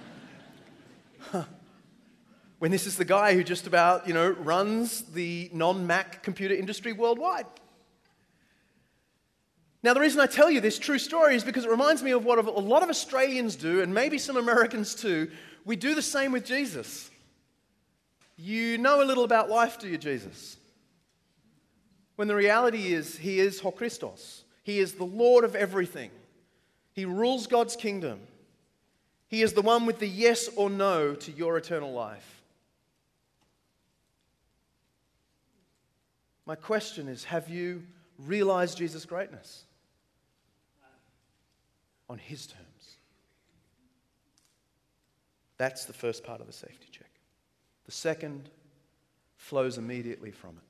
huh 1.18 1.44
when 2.60 2.70
this 2.70 2.86
is 2.86 2.96
the 2.96 3.06
guy 3.06 3.34
who 3.34 3.42
just 3.42 3.66
about, 3.66 4.06
you 4.06 4.12
know, 4.12 4.30
runs 4.30 5.00
the 5.00 5.50
non 5.52 5.86
Mac 5.86 6.22
computer 6.22 6.54
industry 6.54 6.92
worldwide. 6.92 7.46
Now, 9.82 9.94
the 9.94 10.00
reason 10.00 10.20
I 10.20 10.26
tell 10.26 10.50
you 10.50 10.60
this 10.60 10.78
true 10.78 10.98
story 10.98 11.34
is 11.34 11.42
because 11.42 11.64
it 11.64 11.70
reminds 11.70 12.02
me 12.02 12.10
of 12.10 12.26
what 12.26 12.38
a 12.38 12.42
lot 12.42 12.82
of 12.82 12.90
Australians 12.90 13.56
do, 13.56 13.80
and 13.80 13.94
maybe 13.94 14.18
some 14.18 14.36
Americans 14.36 14.94
too. 14.94 15.30
We 15.64 15.74
do 15.74 15.94
the 15.94 16.02
same 16.02 16.32
with 16.32 16.44
Jesus. 16.44 17.10
You 18.36 18.76
know 18.76 19.02
a 19.02 19.06
little 19.06 19.24
about 19.24 19.48
life, 19.48 19.78
do 19.78 19.88
you, 19.88 19.96
Jesus? 19.96 20.58
When 22.16 22.28
the 22.28 22.36
reality 22.36 22.92
is, 22.92 23.16
He 23.16 23.40
is 23.40 23.60
Ho 23.60 23.70
Christos. 23.70 24.44
He 24.64 24.80
is 24.80 24.92
the 24.92 25.04
Lord 25.04 25.44
of 25.44 25.56
everything. 25.56 26.10
He 26.92 27.06
rules 27.06 27.46
God's 27.46 27.74
kingdom. 27.74 28.20
He 29.28 29.40
is 29.40 29.54
the 29.54 29.62
one 29.62 29.86
with 29.86 29.98
the 29.98 30.08
yes 30.08 30.50
or 30.56 30.68
no 30.68 31.14
to 31.14 31.32
your 31.32 31.56
eternal 31.56 31.92
life. 31.94 32.39
My 36.50 36.56
question 36.56 37.06
is 37.06 37.22
have 37.22 37.48
you 37.48 37.84
realized 38.18 38.76
Jesus' 38.76 39.04
greatness? 39.04 39.62
On 42.08 42.18
his 42.18 42.48
terms. 42.48 42.96
That's 45.58 45.84
the 45.84 45.92
first 45.92 46.24
part 46.24 46.40
of 46.40 46.48
the 46.48 46.52
safety 46.52 46.88
check. 46.90 47.06
The 47.86 47.92
second 47.92 48.50
flows 49.36 49.78
immediately 49.78 50.32
from 50.32 50.56
it. 50.56 50.64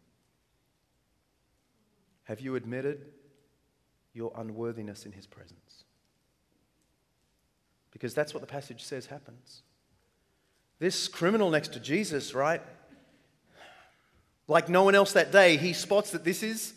Have 2.25 2.43
you 2.43 2.57
admitted 2.57 3.07
your 4.13 4.33
unworthiness 4.37 5.07
in 5.07 5.13
his 5.13 5.27
presence? 5.27 5.85
Because 7.91 8.13
that's 8.13 8.35
what 8.35 8.43
the 8.43 8.47
passage 8.47 8.85
says 8.85 9.07
happens. 9.07 9.63
This 10.79 11.09
criminal 11.09 11.49
next 11.49 11.73
to 11.73 11.81
Jesus, 11.81 12.35
right? 12.35 12.61
Like 14.51 14.69
no 14.69 14.83
one 14.83 14.97
else 14.97 15.13
that 15.13 15.31
day, 15.31 15.57
he 15.57 15.73
spots 15.73 16.11
that 16.11 16.25
this 16.25 16.43
is 16.43 16.75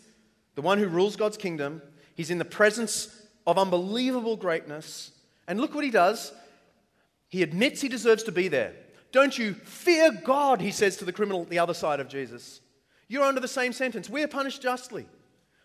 the 0.54 0.62
one 0.62 0.78
who 0.78 0.86
rules 0.86 1.16
God's 1.16 1.36
kingdom. 1.36 1.82
He's 2.14 2.30
in 2.30 2.38
the 2.38 2.44
presence 2.44 3.20
of 3.48 3.58
unbelievable 3.58 4.36
greatness. 4.36 5.10
And 5.48 5.60
look 5.60 5.74
what 5.74 5.82
he 5.82 5.90
does. 5.90 6.32
He 7.28 7.42
admits 7.42 7.80
he 7.80 7.88
deserves 7.88 8.22
to 8.22 8.32
be 8.32 8.46
there. 8.46 8.74
Don't 9.10 9.36
you 9.36 9.54
fear 9.54 10.12
God, 10.12 10.60
he 10.60 10.70
says 10.70 10.96
to 10.98 11.04
the 11.04 11.12
criminal 11.12 11.42
at 11.42 11.50
the 11.50 11.58
other 11.58 11.74
side 11.74 11.98
of 11.98 12.08
Jesus. 12.08 12.60
You're 13.08 13.24
under 13.24 13.40
the 13.40 13.48
same 13.48 13.72
sentence. 13.72 14.08
We 14.08 14.22
are 14.22 14.28
punished 14.28 14.62
justly. 14.62 15.08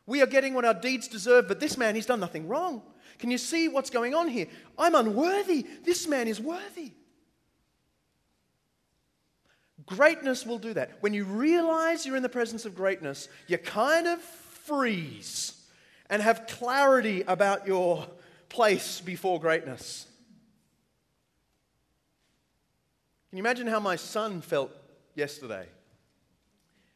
We 0.08 0.24
are 0.24 0.28
getting 0.28 0.56
what 0.56 0.66
our 0.66 0.74
deeds 0.74 1.08
deserve, 1.08 1.48
but 1.48 1.60
this 1.60 1.78
man, 1.78 1.94
he's 1.94 2.08
done 2.08 2.20
nothing 2.20 2.48
wrong. 2.48 2.82
Can 3.20 3.30
you 3.30 3.38
see 3.38 3.68
what's 3.68 3.92
going 3.92 4.16
on 4.16 4.30
here? 4.30 4.48
I'm 4.80 4.96
unworthy. 4.96 5.64
This 5.84 6.08
man 6.08 6.28
is 6.28 6.42
worthy. 6.42 6.94
Greatness 9.90 10.46
will 10.46 10.60
do 10.60 10.76
that. 10.76 10.92
When 11.00 11.16
you 11.16 11.24
realize 11.24 12.06
you're 12.06 12.16
in 12.16 12.22
the 12.22 12.30
presence 12.30 12.64
of 12.64 12.76
greatness, 12.76 13.28
you 13.48 13.58
kind 13.58 14.08
of 14.08 14.22
freeze 14.22 15.60
and 16.12 16.22
have 16.22 16.46
clarity 16.46 17.24
about 17.24 17.66
your 17.66 18.06
place 18.50 19.02
before 19.02 19.40
greatness. 19.40 20.06
Can 23.30 23.38
you 23.38 23.42
imagine 23.42 23.66
how 23.66 23.80
my 23.80 23.96
son 23.96 24.42
felt 24.42 24.72
yesterday 25.16 25.66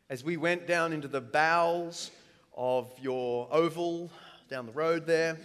as 0.08 0.24
we 0.24 0.38
went 0.38 0.68
down 0.68 0.94
into 0.94 1.08
the 1.08 1.22
bowels 1.22 2.12
of 2.56 2.94
your 3.02 3.48
oval 3.52 4.12
down 4.50 4.68
the 4.68 4.72
road 4.72 5.08
there? 5.08 5.36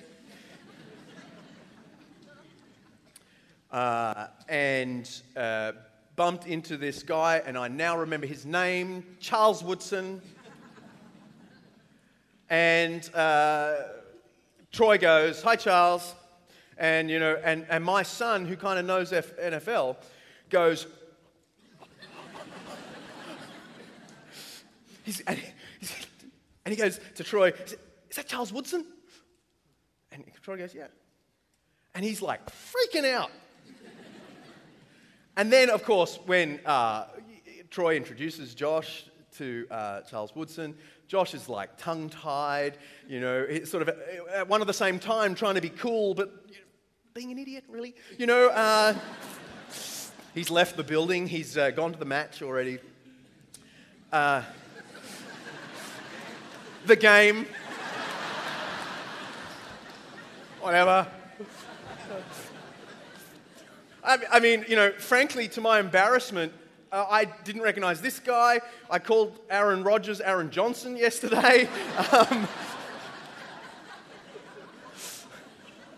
uh, 3.70 4.26
and 4.50 5.22
uh, 5.34 5.72
bumped 6.18 6.48
into 6.48 6.76
this 6.76 7.04
guy, 7.04 7.40
and 7.46 7.57
I 7.57 7.68
now 7.68 7.96
remember 7.96 8.26
his 8.26 8.44
name, 8.44 9.04
Charles 9.20 9.62
Woodson. 9.62 10.20
and 12.50 13.09
uh, 13.14 13.76
Troy 14.72 14.98
goes, 14.98 15.40
"Hi, 15.42 15.54
Charles," 15.54 16.16
and 16.76 17.09
you 17.09 17.20
know, 17.20 17.40
and, 17.44 17.64
and 17.70 17.85
my 17.85 18.02
son, 18.02 18.46
who 18.46 18.57
kind 18.57 18.81
of 18.81 18.85
knows 18.85 19.12
F- 19.12 19.37
NFL, 19.37 19.94
goes. 20.50 20.88
And, 25.26 25.38
he's, 25.81 26.07
and 26.66 26.74
he 26.74 26.76
goes 26.76 27.00
to 27.14 27.24
Troy, 27.24 27.52
Is 28.11 28.16
that 28.16 28.26
Charles 28.26 28.52
Woodson? 28.52 28.85
And 30.11 30.24
Troy 30.42 30.59
goes, 30.59 30.74
Yeah. 30.74 30.88
And 31.94 32.04
he's 32.04 32.20
like 32.20 32.40
freaking 32.50 33.11
out. 33.11 33.31
And 35.38 35.53
then, 35.53 35.70
of 35.70 35.85
course, 35.85 36.18
when 36.27 36.59
uh, 36.66 37.05
Troy 37.70 37.96
introduces 37.96 38.57
Josh 38.57 39.05
to 39.37 39.68
uh, 39.70 40.01
Charles 40.01 40.35
Woodson, 40.35 40.74
Josh 41.07 41.33
is 41.33 41.48
like 41.48 41.79
tongue 41.79 42.11
tied, 42.11 42.77
you 43.09 43.20
know, 43.20 43.46
sort 43.62 43.88
of 43.88 43.96
at 44.35 44.48
one 44.48 44.61
at 44.61 44.66
the 44.66 44.72
same 44.72 44.98
time 44.98 45.37
trying 45.37 45.55
to 45.55 45.61
be 45.61 45.68
cool, 45.68 46.12
but 46.12 46.44
being 47.14 47.31
an 47.31 47.38
idiot, 47.38 47.62
really. 47.68 47.94
You 48.18 48.27
know, 48.27 48.48
uh, 48.48 48.94
he's 50.35 50.51
left 50.51 50.77
the 50.77 50.83
building, 50.83 51.29
he's 51.29 51.57
uh, 51.57 51.70
gone 51.70 51.92
to 51.92 51.98
the 52.01 52.05
match 52.05 52.42
already. 52.42 52.81
Uh, 54.12 54.42
the 56.85 56.96
game. 56.96 57.46
Whatever. 60.61 61.07
I, 64.09 64.40
mean, 64.40 64.64
you 64.66 64.75
know, 64.75 64.90
frankly, 64.92 65.49
to 65.49 65.61
my 65.61 65.79
embarrassment, 65.79 66.55
uh, 66.90 67.05
I 67.11 67.27
didn't 67.27 67.61
recognize 67.61 68.01
this 68.01 68.18
guy. 68.18 68.62
I 68.90 68.99
called 68.99 69.38
Aaron 69.51 69.85
Rodgers 69.85 70.23
Aaron 70.23 70.51
Johnson 70.51 70.97
yesterday. 70.97 71.68
Um, 72.12 72.49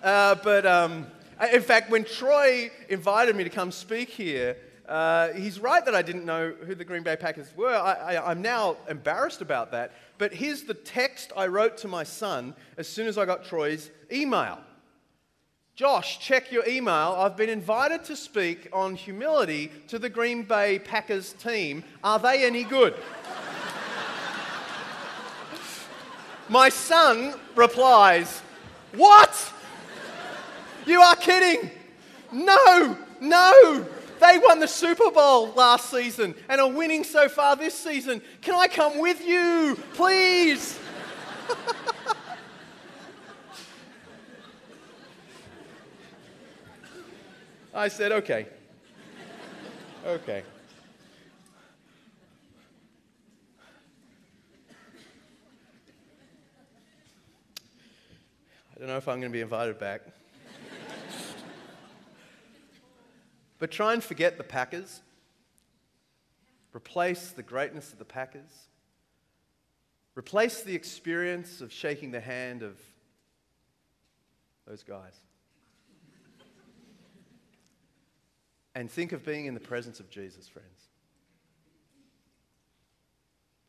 uh, 0.03 0.35
but 0.43 0.67
um, 0.67 1.07
in 1.53 1.61
fact, 1.61 1.91
when 1.91 2.05
Troy 2.05 2.71
invited 2.89 3.37
me 3.37 3.45
to 3.45 3.51
come 3.51 3.71
speak 3.71 4.09
here, 4.09 4.57
uh, 4.89 5.29
he's 5.35 5.61
right 5.61 5.85
that 5.85 5.95
I 5.95 6.03
didn't 6.03 6.25
know 6.25 6.53
who 6.67 6.75
the 6.75 6.85
Green 6.85 7.03
Bay 7.03 7.17
Packers 7.17 7.55
were. 7.55 7.77
I, 7.77 8.17
I'm 8.17 8.43
now 8.43 8.79
embarrassed 8.89 9.43
about 9.43 9.71
that. 9.73 9.93
But 10.19 10.33
here's 10.33 10.63
the 10.63 10.75
text 10.75 11.33
I 11.37 11.47
wrote 11.47 11.77
to 11.79 11.89
my 11.89 12.03
son 12.03 12.55
as 12.77 12.89
soon 12.89 13.07
as 13.07 13.19
I 13.19 13.27
got 13.27 13.45
Troy's 13.45 13.91
email. 14.11 14.59
Josh, 15.81 16.19
check 16.19 16.53
your 16.53 16.69
email. 16.69 17.17
I've 17.17 17.39
been 17.39 17.49
invited 17.49 18.05
to 18.05 18.15
speak 18.15 18.69
on 18.71 18.95
humility 18.95 19.71
to 19.89 19.99
the 19.99 20.11
Green 20.11 20.43
Bay 20.43 20.79
Packers 20.79 21.33
team. 21.33 21.85
Are 22.05 22.19
they 22.19 22.45
any 22.45 22.65
good? 22.65 22.93
My 26.51 26.69
son 26.69 27.33
replies, 27.57 28.43
What? 28.93 29.53
You 30.85 31.01
are 31.01 31.17
kidding. 31.17 31.71
No, 32.31 32.99
no. 33.23 33.87
They 34.21 34.37
won 34.37 34.61
the 34.61 34.69
Super 34.69 35.11
Bowl 35.11 35.51
last 35.53 35.91
season 35.91 36.35
and 36.51 36.61
are 36.61 36.71
winning 36.71 37.05
so 37.05 37.27
far 37.27 37.57
this 37.57 37.75
season. 37.75 38.21
Can 38.43 38.55
I 38.55 38.69
come 38.69 38.99
with 38.99 39.27
you, 39.27 39.79
please? 39.95 40.79
I 47.73 47.87
said, 47.87 48.11
okay. 48.11 48.47
Okay. 50.05 50.43
I 58.75 58.79
don't 58.79 58.89
know 58.89 58.97
if 58.97 59.07
I'm 59.07 59.21
going 59.21 59.31
to 59.31 59.37
be 59.37 59.41
invited 59.41 59.79
back. 59.79 60.01
but 63.61 63.71
try 63.71 63.93
and 63.93 64.03
forget 64.03 64.37
the 64.37 64.43
Packers. 64.43 65.01
Replace 66.75 67.31
the 67.31 67.43
greatness 67.43 67.93
of 67.93 67.99
the 67.99 68.05
Packers. 68.05 68.69
Replace 70.17 70.63
the 70.63 70.75
experience 70.75 71.61
of 71.61 71.73
shaking 71.73 72.11
the 72.11 72.21
hand 72.21 72.63
of 72.63 72.81
those 74.67 74.83
guys. 74.83 75.21
And 78.75 78.91
think 78.91 79.13
of 79.13 79.25
being 79.25 79.47
in 79.47 79.55
the 79.55 79.61
presence 79.61 80.01
of 80.01 80.09
Jesus, 80.11 80.49
friends. 80.49 80.89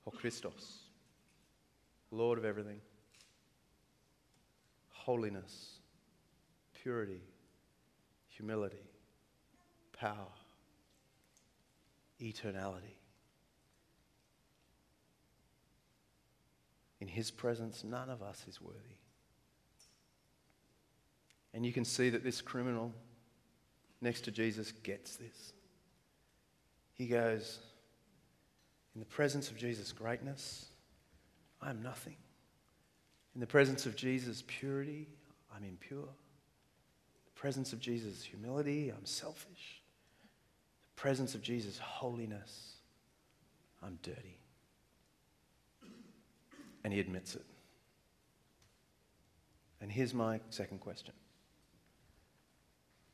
O 0.06 0.12
Christos, 0.12 0.80
Lord 2.12 2.38
of 2.38 2.46
everything, 2.46 2.82
holiness, 4.90 5.80
purity, 6.74 7.22
humility, 8.28 8.90
power, 9.94 10.34
eternality. 12.20 12.98
In 17.00 17.08
his 17.08 17.32
presence, 17.32 17.84
none 17.84 18.10
of 18.10 18.22
us 18.22 18.46
is 18.48 18.62
worthy. 18.62 18.78
And 21.54 21.66
you 21.66 21.74
can 21.74 21.86
see 21.86 22.10
that 22.10 22.24
this 22.24 22.42
criminal 22.42 22.94
next 24.02 24.22
to 24.22 24.32
Jesus 24.32 24.72
gets 24.72 25.16
this. 25.16 25.54
He 26.94 27.08
goes, 27.08 27.60
In 28.96 29.00
the 29.00 29.06
presence 29.06 29.50
of 29.50 29.58
Jesus' 29.58 29.92
greatness, 29.92 30.68
I 31.62 31.70
am 31.70 31.82
nothing. 31.82 32.18
In 33.36 33.42
the 33.42 33.48
presence 33.48 33.86
of 33.86 33.96
Jesus' 33.96 34.44
purity, 34.48 35.08
I'm 35.56 35.64
impure. 35.64 36.00
In 36.00 37.26
the 37.34 37.40
presence 37.40 37.72
of 37.72 37.80
Jesus' 37.80 38.24
humility, 38.24 38.90
I'm 38.90 39.06
selfish. 39.06 39.82
In 40.84 40.96
the 40.96 41.02
presence 41.02 41.36
of 41.36 41.42
Jesus' 41.42 41.78
holiness, 41.78 42.76
I'm 43.82 43.98
dirty. 44.04 44.38
And 46.84 46.92
he 46.92 47.00
admits 47.00 47.36
it. 47.36 47.46
And 49.82 49.92
here's 49.92 50.14
my 50.14 50.40
second 50.50 50.80
question 50.80 51.14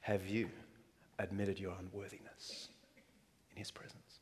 Have 0.02 0.28
you? 0.28 0.50
Admitted 1.19 1.60
your 1.60 1.73
unworthiness 1.80 2.69
in 3.51 3.58
his 3.58 3.71
presence. 3.71 4.19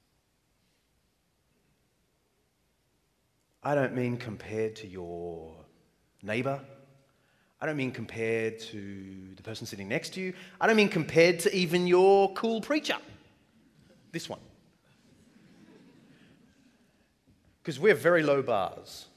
I 3.63 3.73
don't 3.73 3.95
mean 3.95 4.17
compared 4.17 4.75
to 4.77 4.87
your 4.87 5.55
neighbor. 6.21 6.61
I 7.59 7.65
don't 7.65 7.77
mean 7.77 7.91
compared 7.91 8.59
to 8.59 9.33
the 9.35 9.41
person 9.41 9.65
sitting 9.65 9.87
next 9.87 10.13
to 10.13 10.21
you. 10.21 10.33
I 10.61 10.67
don't 10.67 10.75
mean 10.75 10.89
compared 10.89 11.39
to 11.39 11.55
even 11.55 11.87
your 11.87 12.31
cool 12.33 12.61
preacher. 12.61 12.97
This 14.11 14.29
one. 14.29 14.39
Because 17.61 17.79
we're 17.79 17.95
very 17.95 18.21
low 18.21 18.43
bars. 18.43 19.07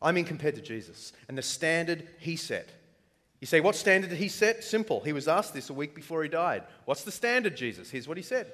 I 0.00 0.12
mean 0.12 0.24
compared 0.24 0.54
to 0.54 0.62
Jesus 0.62 1.12
and 1.28 1.36
the 1.36 1.42
standard 1.42 2.08
he 2.18 2.36
set 2.36 2.70
you 3.40 3.46
say, 3.46 3.60
what 3.60 3.74
standard 3.74 4.10
did 4.10 4.18
he 4.18 4.28
set? 4.28 4.62
Simple. 4.62 5.00
He 5.00 5.14
was 5.14 5.26
asked 5.26 5.54
this 5.54 5.70
a 5.70 5.74
week 5.74 5.94
before 5.94 6.22
he 6.22 6.28
died. 6.28 6.62
What's 6.84 7.04
the 7.04 7.12
standard, 7.12 7.56
Jesus? 7.56 7.90
Here's 7.90 8.06
what 8.06 8.16
he 8.16 8.22
said 8.22 8.52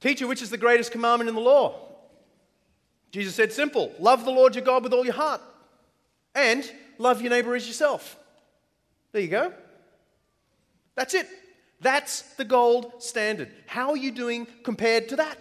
Teacher, 0.00 0.26
which 0.26 0.42
is 0.42 0.50
the 0.50 0.58
greatest 0.58 0.92
commandment 0.92 1.28
in 1.28 1.34
the 1.34 1.40
law? 1.40 1.80
Jesus 3.10 3.34
said, 3.34 3.52
Simple. 3.52 3.92
Love 3.98 4.24
the 4.24 4.30
Lord 4.30 4.54
your 4.54 4.64
God 4.64 4.82
with 4.84 4.92
all 4.92 5.04
your 5.04 5.14
heart 5.14 5.40
and 6.34 6.70
love 6.98 7.20
your 7.20 7.30
neighbor 7.30 7.54
as 7.54 7.66
yourself. 7.66 8.16
There 9.12 9.22
you 9.22 9.28
go. 9.28 9.52
That's 10.94 11.14
it. 11.14 11.28
That's 11.80 12.22
the 12.34 12.44
gold 12.44 13.02
standard. 13.02 13.50
How 13.66 13.90
are 13.90 13.96
you 13.96 14.10
doing 14.10 14.46
compared 14.62 15.08
to 15.10 15.16
that? 15.16 15.38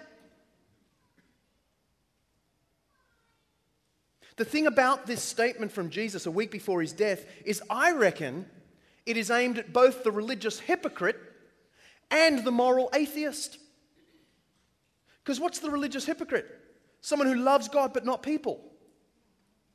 The 4.35 4.45
thing 4.45 4.65
about 4.65 5.05
this 5.05 5.21
statement 5.21 5.71
from 5.71 5.89
Jesus 5.89 6.25
a 6.25 6.31
week 6.31 6.51
before 6.51 6.81
his 6.81 6.91
death 6.91 7.25
is, 7.45 7.61
I 7.69 7.91
reckon, 7.91 8.45
it 9.05 9.17
is 9.17 9.29
aimed 9.29 9.57
at 9.57 9.73
both 9.73 10.03
the 10.03 10.11
religious 10.11 10.59
hypocrite 10.59 11.19
and 12.09 12.43
the 12.43 12.51
moral 12.51 12.89
atheist. 12.93 13.59
Because 15.23 15.39
what's 15.39 15.59
the 15.59 15.69
religious 15.69 16.05
hypocrite? 16.05 16.47
Someone 17.01 17.27
who 17.27 17.35
loves 17.35 17.67
God 17.67 17.93
but 17.93 18.05
not 18.05 18.23
people. 18.23 18.59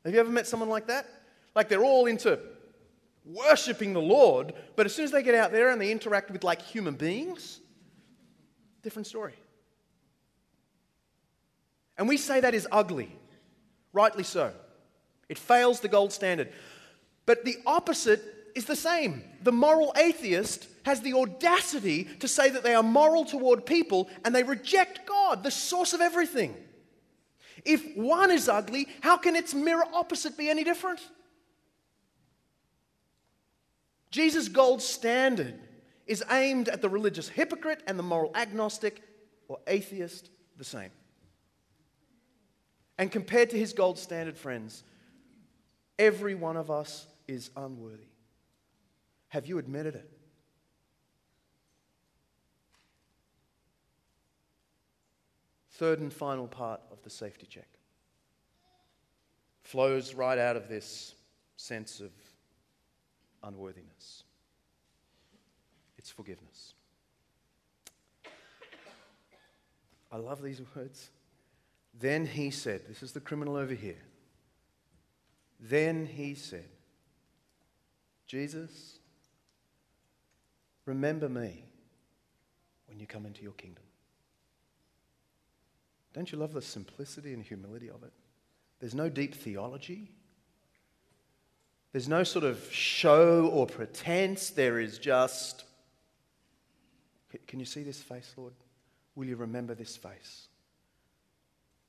Have 0.04 0.14
you 0.14 0.20
ever 0.20 0.30
met 0.30 0.46
someone 0.46 0.68
like 0.68 0.86
that? 0.88 1.06
Like 1.54 1.68
they're 1.68 1.84
all 1.84 2.06
into 2.06 2.38
worshiping 3.24 3.92
the 3.92 4.00
Lord, 4.00 4.54
but 4.74 4.86
as 4.86 4.94
soon 4.94 5.04
as 5.04 5.10
they 5.10 5.22
get 5.22 5.34
out 5.34 5.52
there 5.52 5.70
and 5.70 5.80
they 5.80 5.92
interact 5.92 6.30
with 6.30 6.44
like 6.44 6.62
human 6.62 6.94
beings, 6.94 7.60
different 8.82 9.06
story. 9.06 9.34
And 11.98 12.08
we 12.08 12.16
say 12.16 12.40
that 12.40 12.54
is 12.54 12.66
ugly. 12.72 13.18
Rightly 13.98 14.22
so. 14.22 14.52
It 15.28 15.38
fails 15.38 15.80
the 15.80 15.88
gold 15.88 16.12
standard. 16.12 16.52
But 17.26 17.44
the 17.44 17.56
opposite 17.66 18.22
is 18.54 18.64
the 18.64 18.76
same. 18.76 19.24
The 19.42 19.50
moral 19.50 19.92
atheist 19.96 20.68
has 20.84 21.00
the 21.00 21.14
audacity 21.14 22.04
to 22.20 22.28
say 22.28 22.48
that 22.48 22.62
they 22.62 22.76
are 22.76 22.82
moral 22.84 23.24
toward 23.24 23.66
people 23.66 24.08
and 24.24 24.32
they 24.32 24.44
reject 24.44 25.04
God, 25.04 25.42
the 25.42 25.50
source 25.50 25.94
of 25.94 26.00
everything. 26.00 26.54
If 27.64 27.96
one 27.96 28.30
is 28.30 28.48
ugly, 28.48 28.86
how 29.00 29.16
can 29.16 29.34
its 29.34 29.52
mirror 29.52 29.84
opposite 29.92 30.38
be 30.38 30.48
any 30.48 30.62
different? 30.62 31.00
Jesus' 34.12 34.48
gold 34.48 34.80
standard 34.80 35.58
is 36.06 36.22
aimed 36.30 36.68
at 36.68 36.82
the 36.82 36.88
religious 36.88 37.28
hypocrite 37.28 37.82
and 37.88 37.98
the 37.98 38.04
moral 38.04 38.30
agnostic 38.36 39.02
or 39.48 39.58
atheist 39.66 40.30
the 40.56 40.62
same. 40.62 40.90
And 42.98 43.12
compared 43.12 43.50
to 43.50 43.58
his 43.58 43.72
gold 43.72 43.98
standard, 43.98 44.36
friends, 44.36 44.82
every 45.98 46.34
one 46.34 46.56
of 46.56 46.70
us 46.70 47.06
is 47.28 47.50
unworthy. 47.56 48.08
Have 49.28 49.46
you 49.46 49.58
admitted 49.58 49.94
it? 49.94 50.10
Third 55.72 56.00
and 56.00 56.12
final 56.12 56.48
part 56.48 56.80
of 56.90 57.00
the 57.02 57.10
safety 57.10 57.46
check 57.46 57.68
flows 59.62 60.14
right 60.14 60.38
out 60.38 60.56
of 60.56 60.66
this 60.66 61.14
sense 61.56 62.00
of 62.00 62.10
unworthiness. 63.42 64.24
It's 65.98 66.10
forgiveness. 66.10 66.72
I 70.10 70.16
love 70.16 70.42
these 70.42 70.62
words. 70.74 71.10
Then 72.00 72.26
he 72.26 72.50
said, 72.50 72.82
This 72.88 73.02
is 73.02 73.12
the 73.12 73.20
criminal 73.20 73.56
over 73.56 73.74
here. 73.74 74.02
Then 75.60 76.06
he 76.06 76.34
said, 76.34 76.68
Jesus, 78.26 78.98
remember 80.84 81.28
me 81.28 81.64
when 82.86 83.00
you 83.00 83.06
come 83.06 83.26
into 83.26 83.42
your 83.42 83.52
kingdom. 83.52 83.82
Don't 86.12 86.30
you 86.30 86.38
love 86.38 86.52
the 86.52 86.62
simplicity 86.62 87.32
and 87.32 87.42
humility 87.42 87.88
of 87.88 88.02
it? 88.02 88.12
There's 88.80 88.94
no 88.94 89.08
deep 89.08 89.34
theology. 89.34 90.10
There's 91.92 92.08
no 92.08 92.22
sort 92.22 92.44
of 92.44 92.72
show 92.72 93.46
or 93.46 93.66
pretense. 93.66 94.50
There 94.50 94.78
is 94.78 94.98
just, 94.98 95.64
can 97.46 97.58
you 97.58 97.66
see 97.66 97.82
this 97.82 98.00
face, 98.00 98.32
Lord? 98.36 98.52
Will 99.16 99.24
you 99.24 99.36
remember 99.36 99.74
this 99.74 99.96
face? 99.96 100.48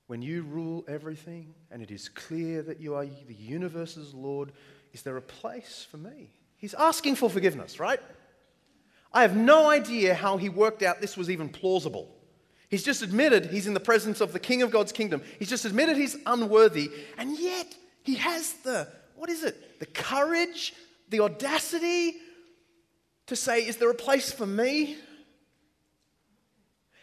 When 0.09 0.23
you 0.23 0.41
rule 0.41 0.83
everything 0.87 1.53
and 1.69 1.83
it 1.83 1.91
is 1.91 2.09
clear 2.09 2.63
that 2.63 2.79
you 2.79 2.95
are 2.95 3.05
the 3.05 3.35
universe's 3.35 4.11
Lord, 4.11 4.51
is 4.91 5.03
there 5.03 5.17
a 5.17 5.21
place 5.21 5.85
for 5.91 5.97
me? 5.97 6.31
He's 6.57 6.73
asking 6.73 7.13
for 7.13 7.29
forgiveness, 7.29 7.79
right? 7.79 7.99
I 9.13 9.21
have 9.21 9.37
no 9.37 9.69
idea 9.69 10.15
how 10.15 10.37
he 10.37 10.49
worked 10.49 10.81
out 10.81 10.99
this 10.99 11.15
was 11.15 11.29
even 11.29 11.47
plausible. 11.47 12.09
He's 12.69 12.81
just 12.81 13.03
admitted 13.03 13.51
he's 13.51 13.67
in 13.67 13.75
the 13.75 13.79
presence 13.79 14.19
of 14.19 14.33
the 14.33 14.39
King 14.39 14.63
of 14.63 14.71
God's 14.71 14.91
kingdom. 14.91 15.21
He's 15.37 15.47
just 15.47 15.63
admitted 15.63 15.95
he's 15.95 16.17
unworthy, 16.25 16.89
and 17.19 17.37
yet 17.37 17.75
he 18.01 18.15
has 18.15 18.53
the, 18.63 18.87
what 19.15 19.29
is 19.29 19.43
it? 19.43 19.79
The 19.79 19.85
courage, 19.85 20.73
the 21.09 21.19
audacity 21.19 22.15
to 23.27 23.35
say, 23.35 23.59
Is 23.59 23.77
there 23.77 23.91
a 23.91 23.93
place 23.93 24.31
for 24.31 24.47
me? 24.47 24.97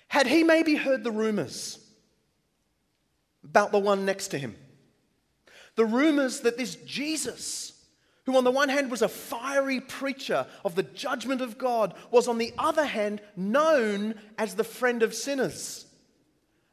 Had 0.08 0.26
he 0.26 0.42
maybe 0.42 0.74
heard 0.74 1.04
the 1.04 1.12
rumors 1.12 1.85
about 3.48 3.72
the 3.72 3.78
one 3.78 4.04
next 4.04 4.28
to 4.28 4.38
him? 4.38 4.56
The 5.76 5.84
rumors 5.84 6.40
that 6.40 6.56
this 6.56 6.76
Jesus, 6.76 7.72
who 8.24 8.36
on 8.36 8.44
the 8.44 8.50
one 8.50 8.68
hand 8.68 8.90
was 8.90 9.02
a 9.02 9.08
fiery 9.08 9.80
preacher 9.80 10.46
of 10.64 10.74
the 10.74 10.82
judgment 10.82 11.40
of 11.40 11.58
God, 11.58 11.94
was 12.10 12.28
on 12.28 12.38
the 12.38 12.52
other 12.58 12.84
hand 12.84 13.20
known 13.36 14.14
as 14.38 14.54
the 14.54 14.64
friend 14.64 15.02
of 15.02 15.14
sinners, 15.14 15.86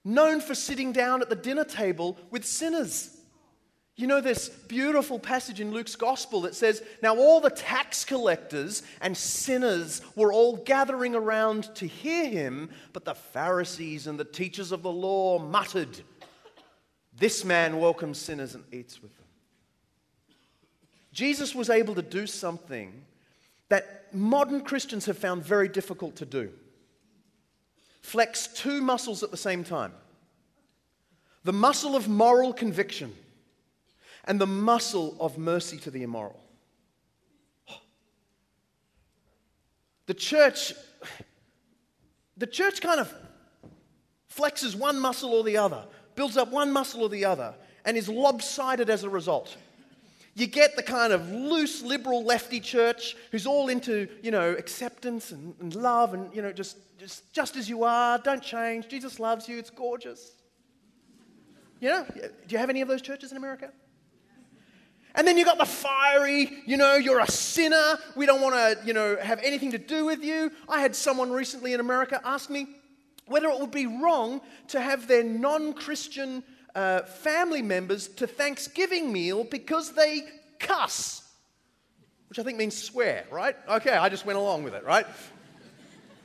known 0.03 0.41
for 0.41 0.55
sitting 0.55 0.93
down 0.93 1.21
at 1.21 1.29
the 1.29 1.35
dinner 1.35 1.65
table 1.65 2.17
with 2.31 2.45
sinners. 2.45 3.17
You 3.95 4.07
know, 4.07 4.21
this 4.21 4.49
beautiful 4.49 5.19
passage 5.19 5.61
in 5.61 5.71
Luke's 5.71 5.95
gospel 5.95 6.41
that 6.41 6.55
says, 6.55 6.81
Now 7.03 7.15
all 7.15 7.39
the 7.39 7.51
tax 7.51 8.03
collectors 8.03 8.81
and 9.01 9.15
sinners 9.15 10.01
were 10.15 10.33
all 10.33 10.57
gathering 10.57 11.13
around 11.13 11.75
to 11.75 11.85
hear 11.85 12.27
him, 12.27 12.71
but 12.91 13.05
the 13.05 13.13
Pharisees 13.13 14.07
and 14.07 14.19
the 14.19 14.25
teachers 14.25 14.71
of 14.71 14.81
the 14.81 14.91
law 14.91 15.37
muttered, 15.37 16.01
This 17.23 17.45
man 17.45 17.79
welcomes 17.79 18.17
sinners 18.17 18.53
and 18.53 18.65
eats 18.73 19.01
with 19.01 19.15
them. 19.15 19.25
Jesus 21.13 21.55
was 21.55 21.69
able 21.69 21.95
to 21.95 22.01
do 22.01 22.27
something 22.27 23.05
that 23.69 24.13
modern 24.13 24.59
Christians 24.59 25.05
have 25.05 25.17
found 25.17 25.41
very 25.41 25.69
difficult 25.69 26.17
to 26.17 26.25
do 26.25 26.51
flex 28.01 28.47
two 28.47 28.81
muscles 28.81 29.23
at 29.23 29.31
the 29.31 29.37
same 29.37 29.63
time 29.63 29.93
the 31.45 31.53
muscle 31.53 31.95
of 31.95 32.09
moral 32.09 32.51
conviction 32.51 33.15
and 34.25 34.37
the 34.37 34.45
muscle 34.45 35.15
of 35.17 35.37
mercy 35.37 35.77
to 35.77 35.89
the 35.89 36.03
immoral. 36.03 36.43
The 40.07 40.13
church, 40.13 40.73
the 42.35 42.47
church 42.47 42.81
kind 42.81 42.99
of 42.99 43.13
flexes 44.29 44.75
one 44.75 44.99
muscle 44.99 45.29
or 45.29 45.45
the 45.45 45.55
other, 45.55 45.85
builds 46.15 46.37
up 46.37 46.51
one 46.51 46.71
muscle 46.71 47.01
or 47.01 47.09
the 47.09 47.25
other, 47.25 47.53
and 47.85 47.97
is 47.97 48.09
lopsided 48.09 48.89
as 48.89 49.03
a 49.03 49.09
result. 49.09 49.55
You 50.35 50.47
get 50.47 50.75
the 50.75 50.83
kind 50.83 51.13
of 51.13 51.29
loose 51.29 51.83
liberal 51.83 52.23
lefty 52.23 52.59
church 52.59 53.15
who's 53.31 53.45
all 53.45 53.69
into, 53.69 54.07
you 54.23 54.31
know, 54.31 54.51
acceptance 54.51 55.31
and, 55.31 55.53
and 55.59 55.75
love 55.75 56.15
and, 56.15 56.33
you 56.33 56.41
know, 56.41 56.51
just, 56.51 56.77
just, 56.97 57.31
just 57.33 57.55
as 57.55 57.69
you 57.69 57.83
are, 57.83 58.17
don't 58.17 58.41
change. 58.41 58.87
Jesus 58.87 59.19
loves 59.19 59.47
you, 59.47 59.59
it's 59.59 59.69
gorgeous. 59.69 60.31
You 61.79 61.89
know, 61.89 62.05
do 62.15 62.29
you 62.49 62.57
have 62.57 62.69
any 62.69 62.81
of 62.81 62.87
those 62.87 63.01
churches 63.01 63.29
in 63.31 63.37
America? 63.37 63.71
And 65.15 65.27
then 65.27 65.37
you 65.37 65.45
got 65.45 65.59
the 65.59 65.65
fiery, 65.65 66.49
you 66.65 66.77
know, 66.77 66.95
you're 66.95 67.19
a 67.19 67.29
sinner. 67.29 67.99
We 68.15 68.25
don't 68.25 68.41
want 68.41 68.55
to, 68.55 68.87
you 68.87 68.93
know, 68.93 69.17
have 69.21 69.39
anything 69.43 69.71
to 69.73 69.77
do 69.77 70.05
with 70.05 70.23
you. 70.23 70.51
I 70.67 70.81
had 70.81 70.95
someone 70.95 71.31
recently 71.31 71.73
in 71.73 71.79
America 71.79 72.19
ask 72.23 72.49
me 72.49 72.67
whether 73.33 73.49
it 73.49 73.59
would 73.59 73.71
be 73.71 73.87
wrong 73.87 74.41
to 74.67 74.79
have 74.79 75.07
their 75.07 75.23
non 75.23 75.73
Christian 75.73 76.43
uh, 76.75 77.01
family 77.01 77.63
members 77.63 78.07
to 78.07 78.27
Thanksgiving 78.27 79.11
meal 79.11 79.43
because 79.43 79.93
they 79.93 80.21
cuss, 80.59 81.27
which 82.29 82.37
I 82.37 82.43
think 82.43 82.59
means 82.59 82.77
swear, 82.77 83.25
right? 83.31 83.55
Okay, 83.67 83.89
I 83.89 84.07
just 84.09 84.27
went 84.27 84.37
along 84.37 84.61
with 84.61 84.75
it, 84.75 84.85
right? 84.85 85.07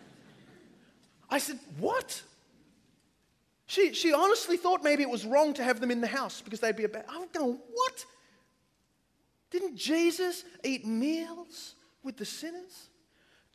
I 1.30 1.38
said, 1.38 1.58
What? 1.78 2.22
She, 3.64 3.94
she 3.94 4.12
honestly 4.12 4.58
thought 4.58 4.84
maybe 4.84 5.02
it 5.02 5.08
was 5.08 5.24
wrong 5.24 5.54
to 5.54 5.64
have 5.64 5.80
them 5.80 5.90
in 5.90 6.02
the 6.02 6.06
house 6.06 6.42
because 6.42 6.60
they'd 6.60 6.76
be 6.76 6.84
a 6.84 6.90
bad. 6.90 7.06
I'm 7.08 7.26
going, 7.32 7.58
What? 7.72 8.04
Didn't 9.50 9.76
Jesus 9.76 10.44
eat 10.62 10.86
meals 10.86 11.74
with 12.02 12.18
the 12.18 12.26
sinners? 12.26 12.87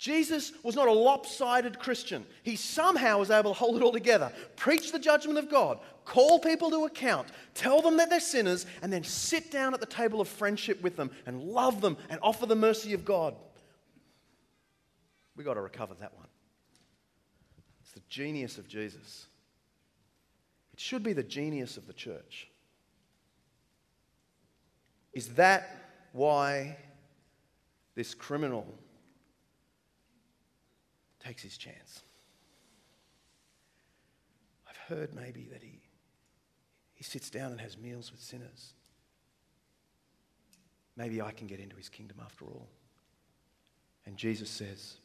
Jesus 0.03 0.51
was 0.63 0.75
not 0.75 0.89
a 0.89 0.91
lopsided 0.91 1.79
Christian. 1.79 2.25
He 2.43 2.57
somehow 2.57 3.19
was 3.19 3.31
able 3.31 3.53
to 3.53 3.57
hold 3.57 3.77
it 3.77 3.81
all 3.81 3.93
together, 3.93 4.33
preach 4.57 4.91
the 4.91 4.99
judgment 4.99 5.39
of 5.39 5.49
God, 5.49 5.79
call 6.03 6.39
people 6.39 6.69
to 6.71 6.83
account, 6.83 7.29
tell 7.53 7.81
them 7.81 7.95
that 7.95 8.09
they're 8.09 8.19
sinners, 8.19 8.65
and 8.81 8.91
then 8.91 9.05
sit 9.05 9.49
down 9.49 9.73
at 9.73 9.79
the 9.79 9.85
table 9.85 10.19
of 10.19 10.27
friendship 10.27 10.83
with 10.83 10.97
them 10.97 11.09
and 11.25 11.41
love 11.41 11.79
them 11.79 11.95
and 12.09 12.19
offer 12.21 12.45
the 12.45 12.53
mercy 12.53 12.91
of 12.91 13.05
God. 13.05 13.33
We've 15.37 15.45
got 15.45 15.53
to 15.53 15.61
recover 15.61 15.93
that 16.01 16.13
one. 16.17 16.27
It's 17.81 17.93
the 17.93 18.01
genius 18.10 18.58
of 18.58 18.67
Jesus. 18.67 19.27
It 20.73 20.81
should 20.81 21.04
be 21.04 21.13
the 21.13 21.23
genius 21.23 21.77
of 21.77 21.87
the 21.87 21.93
church. 21.93 22.49
Is 25.13 25.35
that 25.35 26.10
why 26.12 26.75
this 27.95 28.13
criminal 28.13 28.67
takes 31.26 31.42
his 31.42 31.58
chance. 31.58 32.04
I've 34.67 34.78
heard 34.98 35.13
maybe 35.13 35.48
that 35.52 35.63
he, 35.63 35.80
he 36.94 37.04
sits 37.04 37.30
down 37.30 37.52
and 37.52 37.62
has 37.62 37.78
meals 37.78 38.12
with 38.12 38.21
sinners. 38.21 38.74
Maybe 40.96 41.21
I 41.21 41.32
can 41.32 41.48
get 41.48 41.60
into 41.60 41.76
his 41.76 41.90
kingdom 41.90 42.17
after 42.24 42.46
all. 42.46 42.67
And 44.06 44.17
Jesus 44.17 44.50
says, 44.50 44.98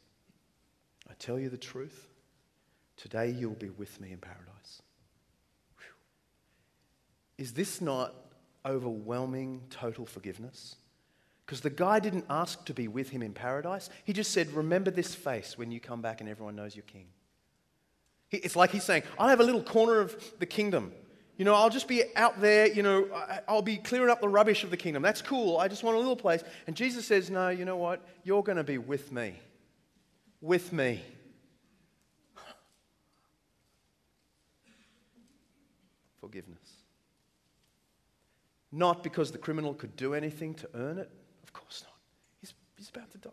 I 1.09 1.15
tell 1.19 1.39
you 1.39 1.49
the 1.49 1.57
truth, 1.57 2.09
today 2.97 3.31
you'll 3.31 3.55
be 3.55 3.71
with 3.71 4.01
me 4.01 4.13
in 4.13 4.19
paradise. 4.19 4.83
Whew. 5.79 7.45
Is 7.45 7.53
this 7.53 7.81
not 7.81 8.15
overwhelming 8.67 9.63
total 9.71 10.05
forgiveness? 10.05 10.77
Because 11.49 11.63
the 11.63 11.71
guy 11.71 11.99
didn't 11.99 12.27
ask 12.29 12.63
to 12.67 12.75
be 12.75 12.89
with 12.89 13.09
him 13.09 13.23
in 13.23 13.33
paradise. 13.33 13.89
He 14.05 14.13
just 14.13 14.33
said, 14.33 14.53
Remember 14.53 14.91
this 14.91 15.15
face 15.15 15.57
when 15.57 15.73
you 15.73 15.81
come 15.81 16.03
back 16.03 16.21
and 16.21 16.29
everyone 16.29 16.57
knows 16.57 16.77
you're 16.77 16.83
king. 16.83 17.07
It's 18.31 18.55
like 18.55 18.71
he's 18.71 18.85
saying, 18.85 19.05
I'll 19.19 19.31
have 19.31 19.41
a 19.41 19.45
little 19.45 19.63
corner 19.63 20.01
of 20.01 20.15
the 20.39 20.45
kingdom 20.45 20.93
You 21.39 21.47
know, 21.47 21.55
I'll 21.55 21.71
just 21.71 21.89
be 21.89 22.05
out 22.17 22.39
there, 22.43 22.67
you 22.67 22.83
know, 22.83 23.09
I'll 23.49 23.63
be 23.63 23.79
clearing 23.79 24.11
up 24.11 24.21
the 24.21 24.29
rubbish 24.29 24.63
of 24.63 24.71
the 24.71 24.77
kingdom. 24.77 25.03
That's 25.03 25.23
cool. 25.23 25.57
I 25.57 25.69
just 25.69 25.83
want 25.83 25.97
a 25.97 25.99
little 25.99 26.17
place. 26.17 26.45
And 26.67 26.77
Jesus 26.77 27.07
says, 27.07 27.31
No, 27.31 27.49
you 27.49 27.65
know 27.65 27.79
what? 27.79 28.07
You're 28.25 28.43
going 28.43 28.59
to 28.59 28.65
be 28.65 28.77
with 28.77 29.11
me. 29.11 29.33
With 30.43 30.71
me. 30.71 31.01
Forgiveness. 36.21 36.59
Not 38.71 39.03
because 39.03 39.33
the 39.33 39.39
criminal 39.39 39.73
could 39.73 39.97
do 39.97 40.13
anything 40.13 40.53
to 40.53 40.69
earn 40.75 40.99
it. 40.99 41.11
Of 41.49 41.55
course 41.55 41.83
not. 41.83 41.97
He's, 42.41 42.55
he's 42.77 42.91
about 42.91 43.11
to 43.13 43.19
die. 43.19 43.31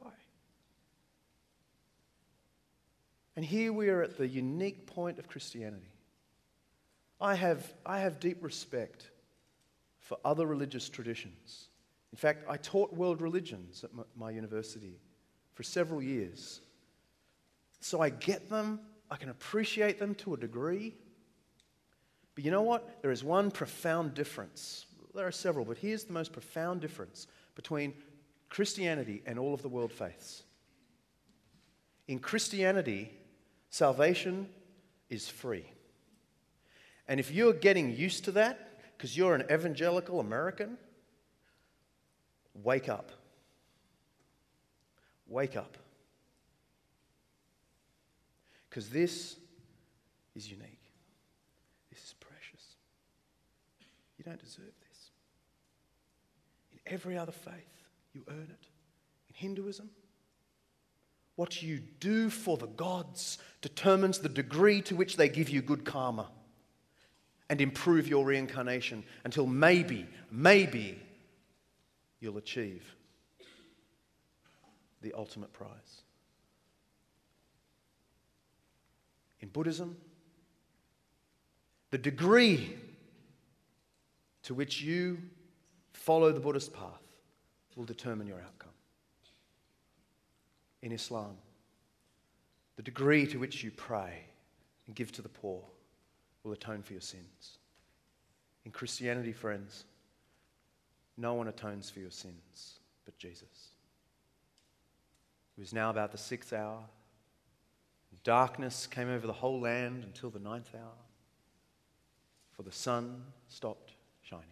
And 3.35 3.43
here 3.43 3.73
we 3.73 3.89
are 3.89 4.01
at 4.01 4.17
the 4.17 4.27
unique 4.27 4.87
point 4.87 5.19
of 5.19 5.27
Christianity. 5.27 5.91
I 7.19 7.35
have, 7.35 7.73
I 7.85 7.99
have 7.99 8.19
deep 8.19 8.41
respect 8.41 9.09
for 9.99 10.17
other 10.23 10.45
religious 10.45 10.87
traditions. 10.87 11.67
In 12.13 12.17
fact, 12.17 12.45
I 12.47 12.55
taught 12.55 12.93
world 12.93 13.21
religions 13.21 13.83
at 13.83 13.93
my, 13.93 14.03
my 14.15 14.31
university 14.31 14.99
for 15.53 15.63
several 15.63 16.01
years. 16.01 16.61
So 17.81 17.99
I 17.99 18.09
get 18.09 18.49
them, 18.49 18.79
I 19.11 19.17
can 19.17 19.29
appreciate 19.29 19.99
them 19.99 20.15
to 20.15 20.33
a 20.33 20.37
degree. 20.37 20.93
But 22.35 22.45
you 22.45 22.51
know 22.51 22.61
what? 22.61 23.01
There 23.01 23.11
is 23.11 23.23
one 23.23 23.51
profound 23.51 24.13
difference. 24.13 24.85
There 25.13 25.27
are 25.27 25.31
several, 25.31 25.65
but 25.65 25.77
here's 25.77 26.05
the 26.05 26.13
most 26.13 26.31
profound 26.31 26.79
difference 26.79 27.27
between 27.55 27.93
Christianity 28.49 29.23
and 29.25 29.39
all 29.39 29.53
of 29.53 29.61
the 29.61 29.69
world 29.69 29.91
faiths. 29.91 30.43
In 32.07 32.19
Christianity, 32.19 33.11
salvation 33.69 34.47
is 35.09 35.27
free. 35.27 35.65
And 37.07 37.19
if 37.19 37.31
you're 37.31 37.53
getting 37.53 37.95
used 37.95 38.25
to 38.25 38.31
that 38.33 38.79
because 38.97 39.17
you're 39.17 39.35
an 39.35 39.45
evangelical 39.51 40.19
American, 40.19 40.77
wake 42.63 42.89
up. 42.89 43.11
Wake 45.27 45.55
up. 45.55 45.77
Because 48.69 48.89
this 48.89 49.37
is 50.35 50.49
unique. 50.49 50.81
This 51.89 51.99
is 52.03 52.13
precious. 52.19 52.75
You 54.17 54.25
don't 54.25 54.39
deserve 54.39 54.65
this. 54.65 54.74
Every 56.85 57.17
other 57.17 57.31
faith, 57.31 57.83
you 58.13 58.23
earn 58.29 58.47
it. 58.49 58.67
In 59.29 59.35
Hinduism, 59.35 59.89
what 61.35 61.61
you 61.61 61.79
do 61.99 62.29
for 62.29 62.57
the 62.57 62.67
gods 62.67 63.37
determines 63.61 64.19
the 64.19 64.29
degree 64.29 64.81
to 64.83 64.95
which 64.95 65.17
they 65.17 65.27
give 65.27 65.49
you 65.49 65.61
good 65.61 65.83
karma 65.83 66.29
and 67.49 67.59
improve 67.59 68.07
your 68.07 68.25
reincarnation 68.25 69.03
until 69.23 69.45
maybe, 69.45 70.07
maybe 70.31 70.99
you'll 72.19 72.37
achieve 72.37 72.95
the 75.01 75.13
ultimate 75.13 75.53
prize. 75.53 76.01
In 79.41 79.49
Buddhism, 79.49 79.97
the 81.91 81.97
degree 81.97 82.75
to 84.43 84.53
which 84.53 84.81
you 84.81 85.19
follow 85.95 86.31
the 86.31 86.39
Buddhist 86.39 86.73
path 86.73 87.01
will 87.75 87.85
determine 87.85 88.27
your 88.27 88.39
outcome. 88.39 88.71
In 90.81 90.91
Islam, 90.91 91.37
the 92.75 92.83
degree 92.83 93.25
to 93.27 93.37
which 93.37 93.63
you 93.63 93.71
pray 93.71 94.25
and 94.87 94.95
give 94.95 95.11
to 95.13 95.21
the 95.21 95.29
poor 95.29 95.61
will 96.43 96.51
atone 96.51 96.83
for 96.83 96.93
your 96.93 97.01
sins. 97.01 97.59
In 98.65 98.71
Christianity, 98.71 99.33
friends, 99.33 99.85
no 101.17 101.33
one 101.33 101.47
atones 101.47 101.89
for 101.89 101.99
your 101.99 102.11
sins 102.11 102.79
but 103.05 103.17
Jesus. 103.17 103.69
It 105.57 105.61
was 105.61 105.73
now 105.73 105.89
about 105.89 106.11
the 106.11 106.17
sixth 106.17 106.51
hour. 106.53 106.83
Darkness 108.23 108.87
came 108.87 109.07
over 109.07 109.27
the 109.27 109.33
whole 109.33 109.59
land 109.59 110.03
until 110.03 110.31
the 110.31 110.39
ninth 110.39 110.71
hour, 110.73 110.97
for 112.51 112.63
the 112.63 112.71
sun 112.71 113.23
stopped 113.49 113.91
shining. 114.23 114.45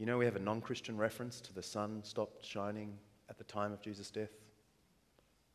You 0.00 0.06
know, 0.06 0.16
we 0.16 0.24
have 0.24 0.36
a 0.36 0.40
non 0.40 0.62
Christian 0.62 0.96
reference 0.96 1.42
to 1.42 1.52
the 1.52 1.62
sun 1.62 2.00
stopped 2.02 2.42
shining 2.42 2.96
at 3.28 3.36
the 3.36 3.44
time 3.44 3.70
of 3.70 3.82
Jesus' 3.82 4.10
death 4.10 4.32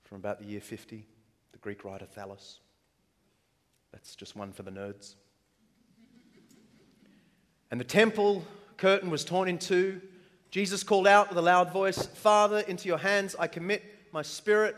from 0.03 0.17
about 0.19 0.37
the 0.37 0.45
year 0.45 0.61
50, 0.61 1.03
the 1.51 1.57
Greek 1.57 1.83
writer 1.83 2.05
Thallus. 2.05 2.59
That's 3.91 4.15
just 4.15 4.35
one 4.35 4.53
for 4.53 4.61
the 4.61 4.69
nerds. 4.69 5.15
And 7.71 7.79
the 7.79 7.85
temple 7.85 8.45
curtain 8.77 9.09
was 9.09 9.25
torn 9.25 9.49
in 9.49 9.57
two. 9.57 9.99
Jesus 10.51 10.83
called 10.83 11.07
out 11.07 11.29
with 11.29 11.39
a 11.39 11.41
loud 11.41 11.73
voice, 11.73 12.05
Father, 12.05 12.59
into 12.59 12.87
your 12.87 12.99
hands 12.99 13.35
I 13.39 13.47
commit 13.47 13.83
my 14.11 14.21
spirit. 14.21 14.77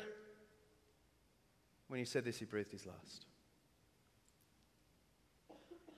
When 1.90 2.00
he 2.00 2.06
said 2.06 2.24
this, 2.24 2.40
he 2.40 2.46
breathed 2.46 2.72
his 2.72 2.86
last. 2.86 3.26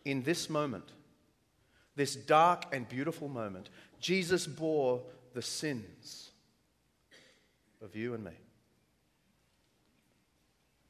In 0.05 0.23
this 0.23 0.49
moment, 0.49 0.91
this 1.99 2.15
dark 2.15 2.63
and 2.71 2.87
beautiful 2.87 3.27
moment, 3.27 3.69
Jesus 3.99 4.47
bore 4.47 5.01
the 5.33 5.41
sins 5.41 6.31
of 7.81 7.93
you 7.93 8.13
and 8.13 8.23
me. 8.23 8.31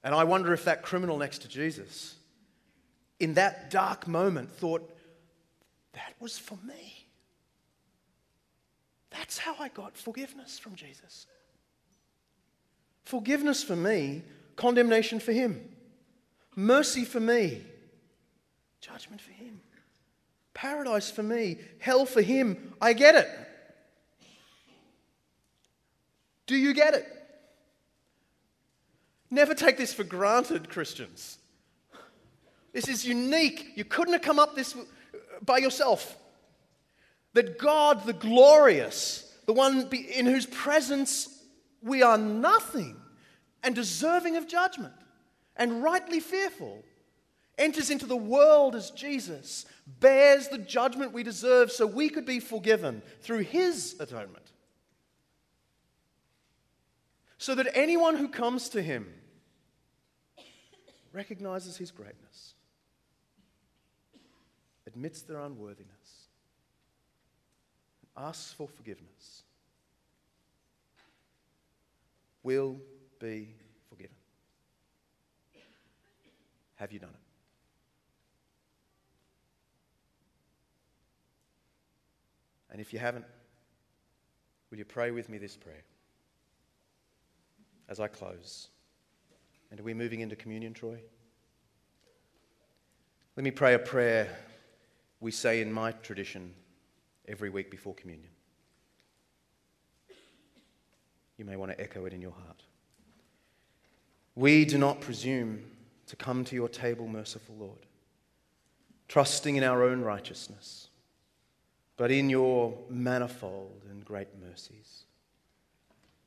And 0.03 0.14
I 0.14 0.24
wonder 0.24 0.53
if 0.53 0.66
that 0.66 0.84
criminal 0.84 1.18
next 1.18 1.39
to 1.39 1.47
Jesus, 1.47 2.14
in 3.20 3.34
that 3.34 3.72
dark 3.72 4.07
moment, 4.07 4.51
thought, 4.51 4.88
that 5.93 6.14
was 6.20 6.38
for 6.38 6.60
me. 6.64 7.07
That's 9.10 9.39
how 9.39 9.55
I 9.60 9.70
got 9.70 9.97
forgiveness 9.97 10.60
from 10.60 10.76
Jesus. 10.76 11.26
Forgiveness 13.03 13.64
for 13.64 13.76
me, 13.76 14.22
condemnation 14.55 15.20
for 15.20 15.32
him. 15.32 15.60
Mercy 16.55 17.03
for 17.03 17.20
me, 17.20 17.64
judgment 18.80 19.22
for 19.22 19.32
him. 19.32 19.60
Paradise 20.60 21.10
for 21.10 21.24
me, 21.24 21.55
hell 21.80 22.05
for 22.05 22.22
him. 22.22 22.74
I 22.82 22.91
get 22.91 23.16
it. 23.16 23.30
Do 26.47 26.57
you 26.57 26.74
get 26.74 26.95
it? 26.95 27.07
Never 29.32 29.55
take 29.55 29.78
this 29.78 29.93
for 29.93 30.03
granted, 30.03 30.70
Christians. 30.70 31.38
This 32.74 32.89
is 32.89 33.07
unique. 33.07 33.72
You 33.76 33.86
couldn't 33.86 34.12
have 34.12 34.22
come 34.22 34.38
up 34.38 34.53
this 34.53 34.76
by 35.41 35.60
yourself. 35.60 36.18
That 37.36 37.57
God, 37.57 38.05
the 38.05 38.12
glorious, 38.12 39.34
the 39.45 39.53
one 39.53 39.88
in 39.93 40.26
whose 40.26 40.45
presence 40.45 41.41
we 41.82 42.03
are 42.03 42.18
nothing 42.18 42.97
and 43.64 43.74
deserving 43.74 44.36
of 44.36 44.45
judgment 44.45 44.93
and 45.55 45.82
rightly 45.82 46.20
fearful, 46.20 46.84
enters 47.60 47.89
into 47.91 48.05
the 48.05 48.16
world 48.16 48.74
as 48.74 48.89
Jesus, 48.91 49.66
bears 49.99 50.47
the 50.47 50.57
judgment 50.57 51.14
we 51.14 51.22
deserve 51.22 51.72
so 51.72 51.86
we 51.86 52.10
could 52.10 52.26
be 52.26 52.39
forgiven 52.39 53.01
through 53.22 53.39
his 53.39 53.95
atonement. 53.99 54.51
So 57.38 57.55
that 57.55 57.68
anyone 57.74 58.16
who 58.16 58.28
comes 58.28 58.70
to 58.70 58.82
him 58.82 59.07
recognizes 61.14 61.78
his 61.78 61.91
greatness, 61.91 62.53
admits 64.88 65.22
their 65.22 65.39
unworthiness, 65.39 66.28
and 68.01 68.26
asks 68.26 68.53
for 68.53 68.68
forgiveness, 68.68 69.43
will 72.43 72.78
be 73.20 73.55
forgiven. 73.89 74.16
Have 76.76 76.91
you 76.91 76.99
done 76.99 77.10
it? 77.10 77.29
And 82.80 82.86
if 82.88 82.94
you 82.94 83.00
haven't, 83.00 83.26
will 84.72 84.78
you 84.78 84.86
pray 84.86 85.12
with 85.12 85.28
me 85.28 85.38
this 85.38 85.58
prayer 85.58 85.84
as 87.90 88.00
I 88.00 88.08
close? 88.08 88.70
And 89.70 89.82
are 89.82 89.84
we 89.84 89.94
moving 89.94 90.22
into 90.22 90.38
communion, 90.38 90.74
Troy? 90.74 90.98
Let 93.36 93.44
me 93.44 93.52
pray 93.52 93.74
a 93.74 93.80
prayer 93.80 94.34
we 95.20 95.30
say 95.30 95.60
in 95.60 95.74
my 95.74 95.92
tradition 95.92 96.54
every 97.28 97.50
week 97.50 97.70
before 97.70 97.96
communion. 97.96 98.32
You 101.36 101.44
may 101.44 101.58
want 101.58 101.74
to 101.74 101.82
echo 101.82 102.06
it 102.06 102.14
in 102.14 102.22
your 102.22 102.32
heart. 102.32 102.64
We 104.36 104.64
do 104.64 104.78
not 104.78 105.02
presume 105.02 105.66
to 106.08 106.16
come 106.16 106.46
to 106.46 106.56
your 106.56 106.70
table, 106.70 107.10
merciful 107.10 107.56
Lord, 107.60 107.86
trusting 109.10 109.58
in 109.58 109.66
our 109.66 109.84
own 109.84 110.00
righteousness, 110.00 110.89
but 112.00 112.12
in 112.12 112.30
your 112.30 112.78
manifold 112.89 113.84
and 113.89 114.06
great 114.06 114.30
mercies. 114.39 115.04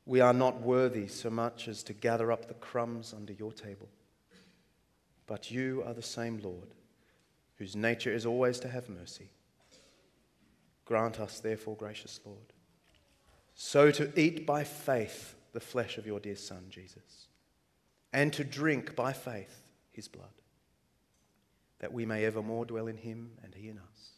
We 0.05 0.21
are 0.21 0.31
not 0.31 0.61
worthy 0.61 1.07
so 1.07 1.31
much 1.31 1.67
as 1.67 1.81
to 1.83 1.93
gather 1.93 2.31
up 2.31 2.47
the 2.47 2.53
crumbs 2.53 3.11
under 3.11 3.33
your 3.33 3.51
table. 3.51 3.89
But 5.25 5.49
you 5.49 5.83
are 5.87 5.95
the 5.95 6.03
same 6.03 6.39
Lord, 6.43 6.75
whose 7.55 7.75
nature 7.75 8.13
is 8.13 8.23
always 8.23 8.59
to 8.59 8.67
have 8.67 8.87
mercy. 8.87 9.31
Grant 10.85 11.19
us, 11.19 11.39
therefore, 11.39 11.75
gracious 11.75 12.19
Lord, 12.23 12.53
so 13.55 13.89
to 13.89 14.11
eat 14.15 14.45
by 14.45 14.63
faith 14.63 15.33
the 15.53 15.59
flesh 15.59 15.97
of 15.97 16.05
your 16.05 16.19
dear 16.19 16.35
Son, 16.35 16.65
Jesus, 16.69 17.29
and 18.13 18.31
to 18.33 18.43
drink 18.43 18.95
by 18.95 19.11
faith 19.11 19.63
his 19.91 20.07
blood, 20.07 20.35
that 21.79 21.93
we 21.93 22.05
may 22.05 22.25
evermore 22.25 22.65
dwell 22.65 22.85
in 22.85 22.97
him 22.97 23.31
and 23.43 23.55
he 23.55 23.69
in 23.69 23.79
us 23.79 24.12